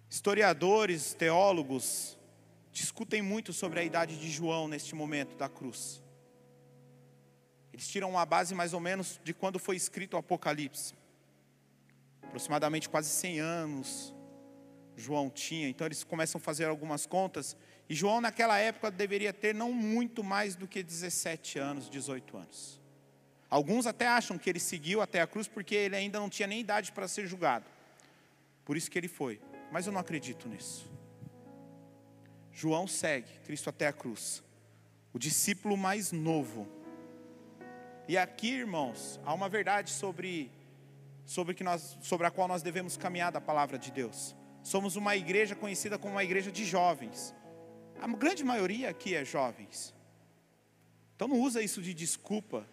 Historiadores, 0.08 1.14
teólogos 1.14 2.16
discutem 2.72 3.22
muito 3.22 3.52
sobre 3.52 3.80
a 3.80 3.84
idade 3.84 4.18
de 4.18 4.30
João 4.30 4.68
neste 4.68 4.94
momento 4.94 5.36
da 5.36 5.48
cruz. 5.48 6.03
Eles 7.74 7.86
tiram 7.86 8.08
uma 8.08 8.24
base 8.24 8.54
mais 8.54 8.72
ou 8.72 8.80
menos 8.80 9.20
de 9.22 9.34
quando 9.34 9.58
foi 9.58 9.76
escrito 9.76 10.14
o 10.14 10.16
Apocalipse. 10.16 10.94
Aproximadamente 12.22 12.88
quase 12.88 13.10
100 13.10 13.40
anos 13.40 14.14
João 14.96 15.28
tinha. 15.28 15.68
Então 15.68 15.86
eles 15.86 16.02
começam 16.02 16.38
a 16.38 16.42
fazer 16.42 16.64
algumas 16.64 17.04
contas. 17.04 17.54
E 17.86 17.94
João, 17.94 18.20
naquela 18.22 18.58
época, 18.58 18.90
deveria 18.90 19.32
ter 19.32 19.54
não 19.54 19.72
muito 19.72 20.24
mais 20.24 20.56
do 20.56 20.66
que 20.66 20.82
17 20.82 21.58
anos, 21.58 21.90
18 21.90 22.36
anos. 22.38 22.80
Alguns 23.50 23.86
até 23.86 24.06
acham 24.08 24.38
que 24.38 24.48
ele 24.48 24.60
seguiu 24.60 25.02
até 25.02 25.20
a 25.20 25.26
cruz 25.26 25.46
porque 25.46 25.74
ele 25.74 25.94
ainda 25.94 26.18
não 26.18 26.30
tinha 26.30 26.46
nem 26.46 26.60
idade 26.60 26.92
para 26.92 27.06
ser 27.06 27.26
julgado. 27.26 27.66
Por 28.64 28.74
isso 28.76 28.90
que 28.90 28.96
ele 28.96 29.08
foi 29.08 29.38
mas 29.74 29.88
eu 29.88 29.92
não 29.92 30.00
acredito 30.00 30.48
nisso. 30.48 30.88
João 32.52 32.86
segue 32.86 33.28
Cristo 33.44 33.68
até 33.68 33.88
a 33.88 33.92
cruz, 33.92 34.40
o 35.12 35.18
discípulo 35.18 35.76
mais 35.76 36.12
novo. 36.12 36.68
E 38.06 38.18
aqui, 38.18 38.50
irmãos, 38.50 39.18
há 39.24 39.32
uma 39.32 39.48
verdade 39.48 39.90
sobre, 39.90 40.50
sobre, 41.24 41.54
que 41.54 41.64
nós, 41.64 41.96
sobre 42.02 42.26
a 42.26 42.30
qual 42.30 42.46
nós 42.46 42.62
devemos 42.62 42.96
caminhar 42.96 43.32
da 43.32 43.40
palavra 43.40 43.78
de 43.78 43.90
Deus. 43.90 44.36
Somos 44.62 44.94
uma 44.96 45.16
igreja 45.16 45.54
conhecida 45.54 45.98
como 45.98 46.14
uma 46.14 46.24
igreja 46.24 46.52
de 46.52 46.64
jovens. 46.64 47.34
A 48.00 48.06
grande 48.08 48.44
maioria 48.44 48.90
aqui 48.90 49.14
é 49.14 49.24
jovens. 49.24 49.94
Então 51.16 51.28
não 51.28 51.40
usa 51.40 51.62
isso 51.62 51.80
de 51.80 51.94
desculpa. 51.94 52.66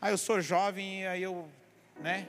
Ah, 0.00 0.10
eu 0.10 0.18
sou 0.18 0.40
jovem 0.42 1.02
e 1.02 1.06
aí 1.06 1.22
eu, 1.22 1.48
né? 2.00 2.28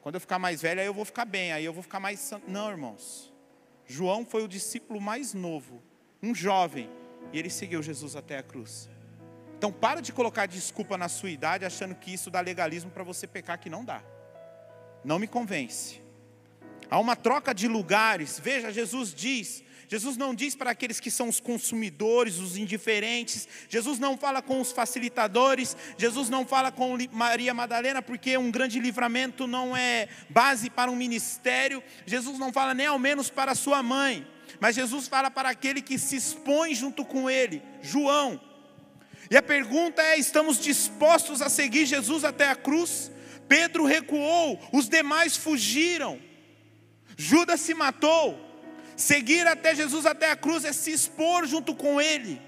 Quando 0.00 0.14
eu 0.14 0.20
ficar 0.20 0.38
mais 0.38 0.62
velho, 0.62 0.80
aí 0.80 0.86
eu 0.86 0.94
vou 0.94 1.04
ficar 1.04 1.24
bem, 1.26 1.52
aí 1.52 1.64
eu 1.64 1.72
vou 1.72 1.82
ficar 1.82 2.00
mais. 2.00 2.30
Não, 2.48 2.70
irmãos. 2.70 3.32
João 3.86 4.24
foi 4.24 4.42
o 4.42 4.48
discípulo 4.48 5.00
mais 5.00 5.34
novo, 5.34 5.82
um 6.22 6.34
jovem, 6.34 6.88
e 7.32 7.38
ele 7.38 7.50
seguiu 7.50 7.82
Jesus 7.82 8.16
até 8.16 8.38
a 8.38 8.42
cruz. 8.42 8.88
Então, 9.62 9.70
para 9.70 10.02
de 10.02 10.12
colocar 10.12 10.46
desculpa 10.46 10.98
na 10.98 11.08
sua 11.08 11.30
idade, 11.30 11.64
achando 11.64 11.94
que 11.94 12.12
isso 12.12 12.32
dá 12.32 12.40
legalismo 12.40 12.90
para 12.90 13.04
você 13.04 13.28
pecar, 13.28 13.56
que 13.60 13.70
não 13.70 13.84
dá. 13.84 14.02
Não 15.04 15.20
me 15.20 15.28
convence. 15.28 16.02
Há 16.90 16.98
uma 16.98 17.14
troca 17.14 17.54
de 17.54 17.68
lugares. 17.68 18.40
Veja, 18.42 18.72
Jesus 18.72 19.14
diz 19.14 19.62
Jesus 19.88 20.16
não 20.16 20.34
diz 20.34 20.56
para 20.56 20.72
aqueles 20.72 20.98
que 20.98 21.12
são 21.12 21.28
os 21.28 21.38
consumidores, 21.38 22.38
os 22.38 22.56
indiferentes. 22.56 23.46
Jesus 23.68 24.00
não 24.00 24.18
fala 24.18 24.42
com 24.42 24.60
os 24.60 24.72
facilitadores. 24.72 25.76
Jesus 25.96 26.28
não 26.28 26.44
fala 26.44 26.72
com 26.72 26.96
Maria 27.12 27.54
Madalena, 27.54 28.02
porque 28.02 28.36
um 28.36 28.50
grande 28.50 28.80
livramento 28.80 29.46
não 29.46 29.76
é 29.76 30.08
base 30.28 30.70
para 30.70 30.90
um 30.90 30.96
ministério. 30.96 31.84
Jesus 32.04 32.36
não 32.36 32.52
fala 32.52 32.74
nem 32.74 32.86
ao 32.86 32.98
menos 32.98 33.30
para 33.30 33.54
sua 33.54 33.80
mãe. 33.80 34.26
Mas 34.58 34.74
Jesus 34.74 35.06
fala 35.06 35.30
para 35.30 35.50
aquele 35.50 35.80
que 35.80 35.98
se 36.00 36.16
expõe 36.16 36.74
junto 36.74 37.04
com 37.04 37.30
ele, 37.30 37.62
João. 37.80 38.40
E 39.32 39.36
a 39.36 39.42
pergunta 39.42 40.02
é: 40.02 40.18
estamos 40.18 40.60
dispostos 40.60 41.40
a 41.40 41.48
seguir 41.48 41.86
Jesus 41.86 42.22
até 42.22 42.50
a 42.50 42.54
cruz? 42.54 43.10
Pedro 43.48 43.86
recuou, 43.86 44.60
os 44.70 44.90
demais 44.90 45.38
fugiram. 45.38 46.20
Judas 47.16 47.62
se 47.62 47.72
matou. 47.72 48.38
Seguir 48.94 49.46
até 49.46 49.74
Jesus 49.74 50.04
até 50.04 50.30
a 50.30 50.36
cruz 50.36 50.66
é 50.66 50.72
se 50.74 50.92
expor 50.92 51.46
junto 51.46 51.74
com 51.74 51.98
Ele. 51.98 52.42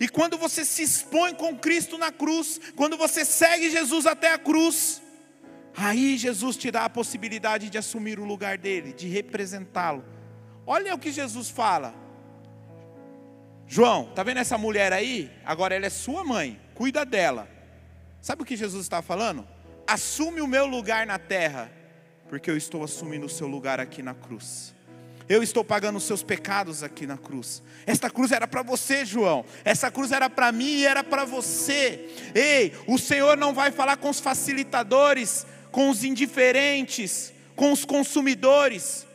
E 0.00 0.08
quando 0.08 0.38
você 0.38 0.64
se 0.64 0.82
expõe 0.82 1.34
com 1.34 1.58
Cristo 1.58 1.98
na 1.98 2.10
cruz, 2.10 2.58
quando 2.74 2.96
você 2.96 3.22
segue 3.22 3.68
Jesus 3.68 4.06
até 4.06 4.32
a 4.32 4.38
cruz, 4.38 5.02
aí 5.76 6.16
Jesus 6.16 6.56
te 6.56 6.70
dá 6.70 6.86
a 6.86 6.90
possibilidade 6.90 7.68
de 7.68 7.76
assumir 7.76 8.18
o 8.18 8.24
lugar 8.24 8.56
dele, 8.56 8.94
de 8.94 9.08
representá-lo. 9.08 10.02
Olha 10.66 10.94
o 10.94 10.98
que 10.98 11.12
Jesus 11.12 11.50
fala. 11.50 12.03
João, 13.66 14.06
tá 14.14 14.22
vendo 14.22 14.38
essa 14.38 14.58
mulher 14.58 14.92
aí? 14.92 15.30
Agora 15.44 15.74
ela 15.74 15.86
é 15.86 15.90
sua 15.90 16.24
mãe, 16.24 16.60
cuida 16.74 17.04
dela. 17.04 17.48
Sabe 18.20 18.42
o 18.42 18.44
que 18.44 18.56
Jesus 18.56 18.82
está 18.82 19.02
falando? 19.02 19.46
Assume 19.86 20.40
o 20.40 20.46
meu 20.46 20.66
lugar 20.66 21.06
na 21.06 21.18
terra, 21.18 21.70
porque 22.28 22.50
eu 22.50 22.56
estou 22.56 22.82
assumindo 22.82 23.26
o 23.26 23.28
seu 23.28 23.46
lugar 23.46 23.80
aqui 23.80 24.02
na 24.02 24.14
cruz. 24.14 24.74
Eu 25.28 25.42
estou 25.42 25.64
pagando 25.64 25.96
os 25.96 26.04
seus 26.04 26.22
pecados 26.22 26.82
aqui 26.82 27.06
na 27.06 27.16
cruz. 27.16 27.62
Esta 27.86 28.10
cruz 28.10 28.30
era 28.30 28.46
para 28.46 28.62
você, 28.62 29.06
João. 29.06 29.44
Essa 29.64 29.90
cruz 29.90 30.12
era 30.12 30.28
para 30.28 30.52
mim 30.52 30.80
e 30.80 30.86
era 30.86 31.02
para 31.02 31.24
você. 31.24 32.08
Ei, 32.34 32.74
o 32.86 32.98
Senhor 32.98 33.36
não 33.36 33.54
vai 33.54 33.70
falar 33.70 33.96
com 33.96 34.10
os 34.10 34.20
facilitadores, 34.20 35.46
com 35.70 35.88
os 35.88 36.04
indiferentes, 36.04 37.32
com 37.56 37.72
os 37.72 37.84
consumidores. 37.84 39.06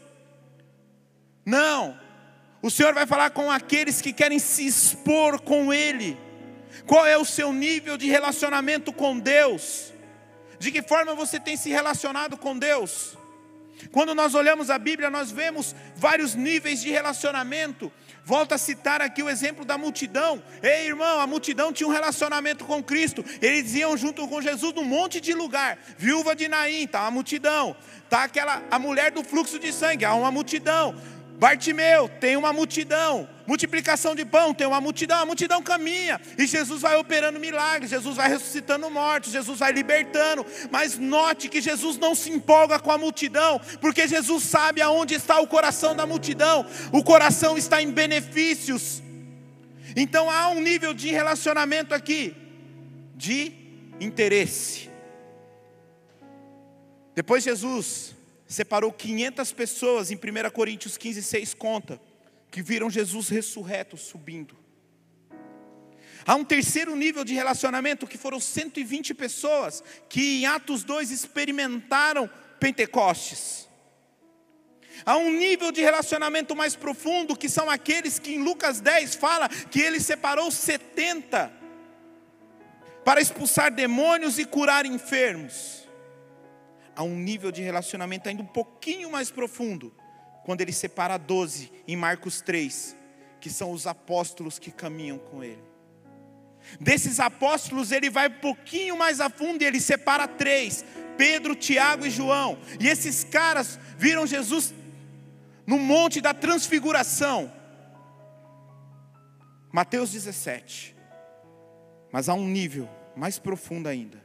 Não. 1.45 2.09
O 2.62 2.70
Senhor 2.70 2.93
vai 2.93 3.05
falar 3.05 3.30
com 3.30 3.49
aqueles 3.49 4.01
que 4.01 4.12
querem 4.12 4.39
se 4.39 4.66
expor 4.66 5.39
com 5.39 5.74
Ele. 5.74 6.18
Qual 6.86 7.05
é 7.05 7.18
o 7.18 7.26
seu 7.26 7.53
nível 7.53 7.97
de 7.97 8.07
relacionamento 8.07 8.91
com 8.91 9.18
Deus? 9.18 9.93
De 10.60 10.72
que 10.72 10.82
forma 10.82 11.16
você 11.16 11.39
tem 11.39 11.55
se 11.55 11.70
relacionado 11.70 12.38
com 12.38 12.57
Deus? 12.57 13.18
Quando 13.91 14.14
nós 14.14 14.36
olhamos 14.36 14.70
a 14.70 14.78
Bíblia, 14.78 15.10
nós 15.10 15.32
vemos 15.32 15.74
vários 15.95 16.36
níveis 16.36 16.82
de 16.82 16.89
relacionamento. 16.89 17.91
Volto 18.26 18.53
a 18.53 18.57
citar 18.57 19.01
aqui 19.01 19.24
o 19.24 19.30
exemplo 19.30 19.64
da 19.64 19.78
multidão. 19.78 20.43
Ei, 20.62 20.88
irmão, 20.88 21.20
a 21.20 21.26
multidão 21.26 21.72
tinha 21.72 21.88
um 21.88 21.91
relacionamento 21.91 22.66
com 22.66 22.84
Cristo. 22.84 23.24
Eles 23.41 23.74
iam 23.74 23.95
junto 23.95 24.28
com 24.28 24.41
Jesus 24.41 24.74
num 24.74 24.84
monte 24.84 25.22
de 25.22 25.34
lugar. 25.34 25.80
Viúva 25.97 26.36
de 26.36 26.47
Naim, 26.47 26.86
tá 26.86 27.01
uma 27.01 27.12
multidão. 27.12 27.76
Tá 28.10 28.24
aquela 28.24 28.62
a 28.70 28.78
mulher 28.78 29.12
do 29.12 29.24
fluxo 29.24 29.57
de 29.57 29.72
sangue, 29.72 30.03
há 30.03 30.14
uma 30.14 30.30
multidão. 30.30 30.93
Bartimeu, 31.39 32.09
tem 32.19 32.35
uma 32.35 32.51
multidão. 32.51 33.27
Multiplicação 33.47 34.13
de 34.13 34.25
pão, 34.25 34.53
tem 34.53 34.67
uma 34.67 34.81
multidão. 34.81 35.19
A 35.19 35.25
multidão 35.25 35.63
caminha. 35.63 36.19
E 36.37 36.45
Jesus 36.45 36.81
vai 36.81 36.97
operando 36.97 37.39
milagres. 37.39 37.89
Jesus 37.89 38.17
vai 38.17 38.27
ressuscitando 38.27 38.89
mortos. 38.89 39.31
Jesus 39.31 39.57
vai 39.57 39.71
libertando. 39.71 40.45
Mas 40.69 40.97
note 40.97 41.47
que 41.47 41.61
Jesus 41.61 41.97
não 41.97 42.13
se 42.13 42.29
empolga 42.29 42.77
com 42.77 42.91
a 42.91 42.97
multidão. 42.97 43.59
Porque 43.79 44.05
Jesus 44.05 44.43
sabe 44.43 44.81
aonde 44.81 45.15
está 45.15 45.39
o 45.39 45.47
coração 45.47 45.95
da 45.95 46.05
multidão. 46.05 46.65
O 46.91 47.01
coração 47.01 47.57
está 47.57 47.81
em 47.81 47.89
benefícios. 47.89 49.01
Então 49.95 50.29
há 50.29 50.49
um 50.49 50.59
nível 50.59 50.93
de 50.93 51.09
relacionamento 51.09 51.95
aqui. 51.95 52.35
De 53.15 53.53
interesse. 54.01 54.89
Depois 57.15 57.45
Jesus 57.45 58.18
separou 58.49 58.91
500 58.91 59.53
pessoas, 59.53 60.09
em 60.09 60.15
1 60.15 60.49
Coríntios 60.51 60.97
15, 60.97 61.21
6 61.21 61.53
conta, 61.53 62.01
que 62.49 62.63
viram 62.63 62.89
Jesus 62.89 63.29
ressurreto 63.29 63.95
subindo. 63.95 64.57
Há 66.25 66.35
um 66.35 66.43
terceiro 66.43 66.95
nível 66.95 67.23
de 67.23 67.33
relacionamento 67.33 68.07
que 68.07 68.17
foram 68.17 68.39
120 68.39 69.13
pessoas 69.13 69.83
que 70.09 70.41
em 70.41 70.45
Atos 70.47 70.83
2 70.83 71.11
experimentaram 71.11 72.29
Pentecostes. 72.59 73.69
Há 75.05 75.15
um 75.15 75.31
nível 75.31 75.71
de 75.71 75.81
relacionamento 75.81 76.55
mais 76.55 76.75
profundo 76.75 77.37
que 77.37 77.47
são 77.47 77.69
aqueles 77.69 78.19
que 78.19 78.33
em 78.33 78.43
Lucas 78.43 78.81
10 78.81 79.15
fala 79.15 79.47
que 79.47 79.79
ele 79.79 79.99
separou 79.99 80.51
70 80.51 81.53
para 83.05 83.21
expulsar 83.21 83.71
demônios 83.71 84.39
e 84.39 84.45
curar 84.45 84.85
enfermos. 84.85 85.78
A 86.99 87.03
um 87.03 87.15
nível 87.15 87.49
de 87.49 87.61
relacionamento 87.61 88.27
ainda 88.27 88.43
um 88.43 88.45
pouquinho 88.45 89.09
mais 89.09 89.31
profundo, 89.31 89.95
quando 90.43 90.59
ele 90.59 90.73
separa 90.73 91.15
doze 91.15 91.71
em 91.87 91.95
Marcos 91.95 92.41
3, 92.41 92.93
que 93.39 93.49
são 93.49 93.71
os 93.71 93.87
apóstolos 93.87 94.59
que 94.59 94.69
caminham 94.69 95.17
com 95.17 95.41
ele. 95.41 95.63
Desses 96.77 97.21
apóstolos, 97.21 97.93
ele 97.93 98.09
vai 98.09 98.27
um 98.27 98.41
pouquinho 98.41 98.97
mais 98.97 99.21
a 99.21 99.29
fundo 99.29 99.61
e 99.61 99.65
ele 99.65 99.79
separa 99.79 100.27
três: 100.27 100.83
Pedro, 101.17 101.55
Tiago 101.55 102.05
e 102.05 102.09
João. 102.09 102.59
E 102.81 102.89
esses 102.89 103.23
caras 103.23 103.79
viram 103.97 104.27
Jesus 104.27 104.73
no 105.65 105.79
monte 105.79 106.19
da 106.19 106.33
transfiguração. 106.33 107.49
Mateus 109.71 110.11
17. 110.11 110.97
Mas 112.11 112.27
há 112.27 112.33
um 112.33 112.45
nível 112.45 112.89
mais 113.15 113.39
profundo 113.39 113.87
ainda 113.87 114.21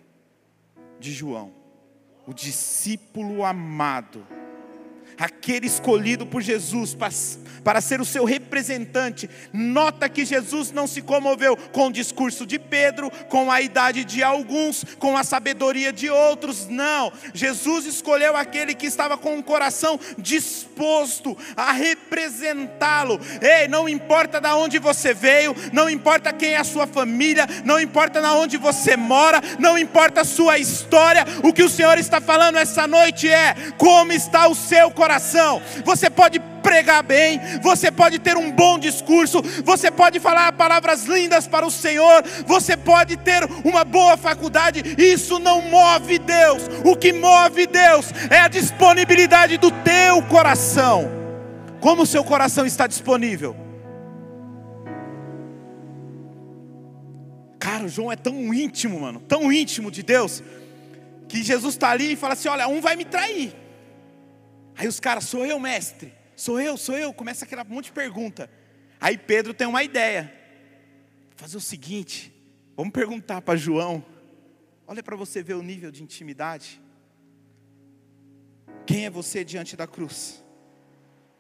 de 0.99 1.13
João, 1.13 1.55
o 2.27 2.33
discípulo 2.33 3.45
amado 3.45 4.27
aquele 5.19 5.67
escolhido 5.67 6.27
por 6.27 6.43
Jesus 6.43 6.97
para, 7.63 7.81
ser 7.81 8.01
o 8.01 8.05
seu 8.05 8.25
representante. 8.25 9.29
Nota 9.53 10.09
que 10.09 10.25
Jesus 10.25 10.73
não 10.73 10.87
se 10.87 11.03
comoveu 11.03 11.57
com 11.57 11.89
o 11.89 11.93
discurso 11.93 12.47
de 12.47 12.59
Pedro, 12.59 13.11
com 13.29 13.51
a 13.51 13.61
idade 13.61 14.05
de 14.05 14.23
alguns, 14.23 14.85
com 14.99 15.17
a 15.17 15.25
sabedoria 15.25 15.93
de 15.93 16.11
outros, 16.11 16.67
não. 16.69 17.13
Jesus 17.33 17.87
escolheu 17.87 18.37
aquele 18.37 18.75
que 18.75 18.87
estava 18.87 19.17
com 19.17 19.39
o 19.39 19.43
coração 19.43 19.99
disposto 20.19 21.37
a 21.57 21.73
representá-lo. 21.73 23.21
Ei, 23.41 23.69
não 23.69 23.89
importa 23.89 24.41
de 24.41 24.49
onde 24.49 24.79
você 24.79 25.15
veio, 25.15 25.55
não 25.73 25.89
importa 25.89 26.33
quem 26.33 26.55
é 26.55 26.59
a 26.59 26.65
sua 26.65 26.87
família, 26.87 27.47
não 27.65 27.81
importa 27.81 28.21
na 28.21 28.35
onde 28.35 28.57
você 28.57 28.97
mora, 28.97 29.41
não 29.59 29.79
importa 29.79 30.23
a 30.23 30.25
sua 30.25 30.59
história, 30.59 31.25
o 31.43 31.53
que 31.53 31.63
o 31.63 31.69
Senhor 31.69 31.99
está 31.99 32.21
falando 32.21 32.59
essa 32.59 32.87
noite 32.87 33.29
é 33.29 33.55
como 33.79 34.13
está 34.13 34.47
o 34.49 34.55
seu 34.55 34.91
coração 34.91 35.04
coração. 35.05 35.61
Você 35.85 36.09
pode 36.09 36.41
pregar 36.63 37.03
bem, 37.03 37.39
você 37.61 37.93
pode 37.93 38.19
ter 38.19 38.39
um 38.39 38.51
bom 38.51 38.79
discurso, 38.79 39.43
você 39.63 39.91
pode 39.91 40.19
falar 40.19 40.51
palavras 40.53 41.05
lindas 41.05 41.47
para 41.47 41.67
o 41.67 41.71
Senhor, 41.71 42.25
você 42.47 42.75
pode 42.75 43.19
ter 43.19 43.45
uma 43.63 43.85
boa 43.85 44.17
faculdade, 44.17 44.83
isso 44.97 45.39
não 45.39 45.61
move 45.61 46.19
Deus. 46.19 46.63
O 46.85 46.97
que 46.97 47.13
move 47.13 47.67
Deus 47.67 48.07
é 48.31 48.41
a 48.41 48.49
disponibilidade 48.49 49.59
do 49.59 49.71
teu 49.71 50.23
coração. 50.23 51.11
Como 51.81 52.03
o 52.03 52.07
seu 52.07 52.25
coração 52.25 52.65
está 52.65 52.87
disponível? 52.87 53.55
Cara, 57.59 57.85
o 57.85 57.89
João 57.89 58.11
é 58.11 58.17
tão 58.17 58.55
íntimo, 58.55 59.01
mano, 59.01 59.21
tão 59.21 59.53
íntimo 59.53 59.91
de 59.91 60.03
Deus, 60.03 60.43
que 61.29 61.43
Jesus 61.43 61.75
está 61.75 61.91
ali 61.91 62.13
e 62.13 62.17
fala 62.17 62.33
assim: 62.33 62.49
olha, 62.49 62.69
um 62.69 62.81
vai 62.81 62.97
me 62.97 63.05
trair. 63.05 63.64
Aí 64.77 64.89
os 64.89 64.99
caras, 64.99 65.25
sou 65.25 65.47
eu, 65.47 65.59
mestre? 65.59 66.13
Sou 66.37 66.61
eu, 66.61 66.77
sou 66.77 66.97
eu? 66.97 67.13
Começa 67.13 67.45
aquela 67.45 67.65
monte 67.65 67.87
de 67.87 67.93
pergunta. 67.93 68.51
Aí 69.01 69.17
Pedro 69.17 69.55
tem 69.55 69.67
uma 69.67 69.83
ideia. 69.83 70.33
Vou 71.31 71.37
fazer 71.37 71.57
o 71.57 71.61
seguinte, 71.61 72.33
vamos 72.77 72.93
perguntar 72.93 73.41
para 73.43 73.57
João. 73.57 74.05
Olha 74.87 75.03
para 75.03 75.17
você 75.17 75.43
ver 75.43 75.55
o 75.55 75.63
nível 75.63 75.91
de 75.91 76.03
intimidade. 76.03 76.81
Quem 78.87 79.07
é 79.07 79.11
você 79.11 79.45
diante 79.45 79.77
da 79.77 79.87
cruz? 79.87 80.45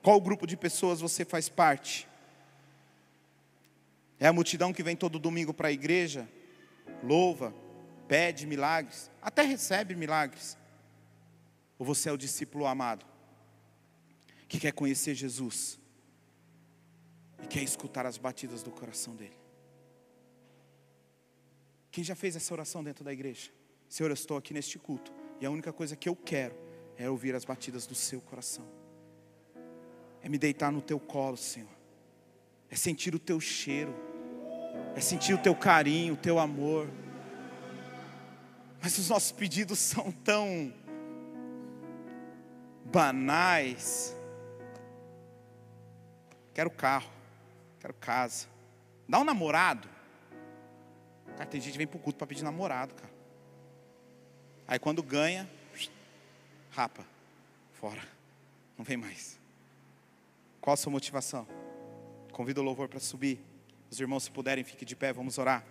Qual 0.02 0.20
grupo 0.20 0.46
de 0.46 0.56
pessoas 0.56 1.00
você 1.00 1.24
faz 1.24 1.48
parte? 1.48 2.08
É 4.18 4.26
a 4.26 4.32
multidão 4.32 4.72
que 4.72 4.82
vem 4.82 4.96
todo 4.96 5.18
domingo 5.18 5.52
para 5.52 5.68
a 5.68 5.72
igreja, 5.72 6.28
louva, 7.02 7.54
pede 8.06 8.46
milagres, 8.46 9.10
até 9.20 9.42
recebe 9.42 9.94
milagres. 9.94 10.56
Ou 11.78 11.84
você 11.84 12.08
é 12.08 12.12
o 12.12 12.16
discípulo 12.16 12.66
amado? 12.66 13.13
Que 14.54 14.60
quer 14.60 14.72
conhecer 14.72 15.16
Jesus 15.16 15.80
e 17.42 17.46
quer 17.48 17.64
escutar 17.64 18.06
as 18.06 18.16
batidas 18.16 18.62
do 18.62 18.70
coração 18.70 19.16
dele. 19.16 19.36
Quem 21.90 22.04
já 22.04 22.14
fez 22.14 22.36
essa 22.36 22.54
oração 22.54 22.84
dentro 22.84 23.02
da 23.02 23.12
igreja? 23.12 23.50
Senhor, 23.88 24.10
eu 24.10 24.14
estou 24.14 24.36
aqui 24.36 24.54
neste 24.54 24.78
culto 24.78 25.12
e 25.40 25.44
a 25.44 25.50
única 25.50 25.72
coisa 25.72 25.96
que 25.96 26.08
eu 26.08 26.14
quero 26.14 26.54
é 26.96 27.10
ouvir 27.10 27.34
as 27.34 27.44
batidas 27.44 27.84
do 27.84 27.96
seu 27.96 28.20
coração, 28.20 28.64
é 30.22 30.28
me 30.28 30.38
deitar 30.38 30.70
no 30.70 30.80
teu 30.80 31.00
colo, 31.00 31.36
Senhor, 31.36 31.76
é 32.70 32.76
sentir 32.76 33.12
o 33.12 33.18
teu 33.18 33.40
cheiro, 33.40 33.92
é 34.94 35.00
sentir 35.00 35.34
o 35.34 35.38
teu 35.38 35.56
carinho, 35.56 36.14
o 36.14 36.16
teu 36.16 36.38
amor. 36.38 36.88
Mas 38.80 38.96
os 38.98 39.08
nossos 39.08 39.32
pedidos 39.32 39.80
são 39.90 40.12
tão 40.12 40.72
banais, 42.84 44.14
Quero 46.54 46.70
carro, 46.70 47.10
quero 47.80 47.92
casa. 47.94 48.46
Dá 49.08 49.18
um 49.18 49.24
namorado. 49.24 49.88
Cara, 51.36 51.46
tem 51.46 51.60
gente 51.60 51.72
que 51.72 51.78
vem 51.78 51.86
pro 51.86 51.98
culto 51.98 52.16
para 52.16 52.26
pedir 52.26 52.44
namorado, 52.44 52.94
cara. 52.94 53.12
Aí 54.66 54.78
quando 54.78 55.02
ganha, 55.02 55.50
rapa, 56.70 57.04
fora. 57.72 58.02
Não 58.78 58.84
vem 58.84 58.96
mais. 58.96 59.38
Qual 60.60 60.74
a 60.74 60.76
sua 60.76 60.90
motivação? 60.90 61.46
Convido 62.32 62.60
o 62.60 62.64
louvor 62.64 62.88
para 62.88 63.00
subir. 63.00 63.40
Os 63.90 64.00
irmãos, 64.00 64.24
se 64.24 64.30
puderem, 64.30 64.64
fiquem 64.64 64.86
de 64.86 64.96
pé, 64.96 65.12
vamos 65.12 65.38
orar. 65.38 65.64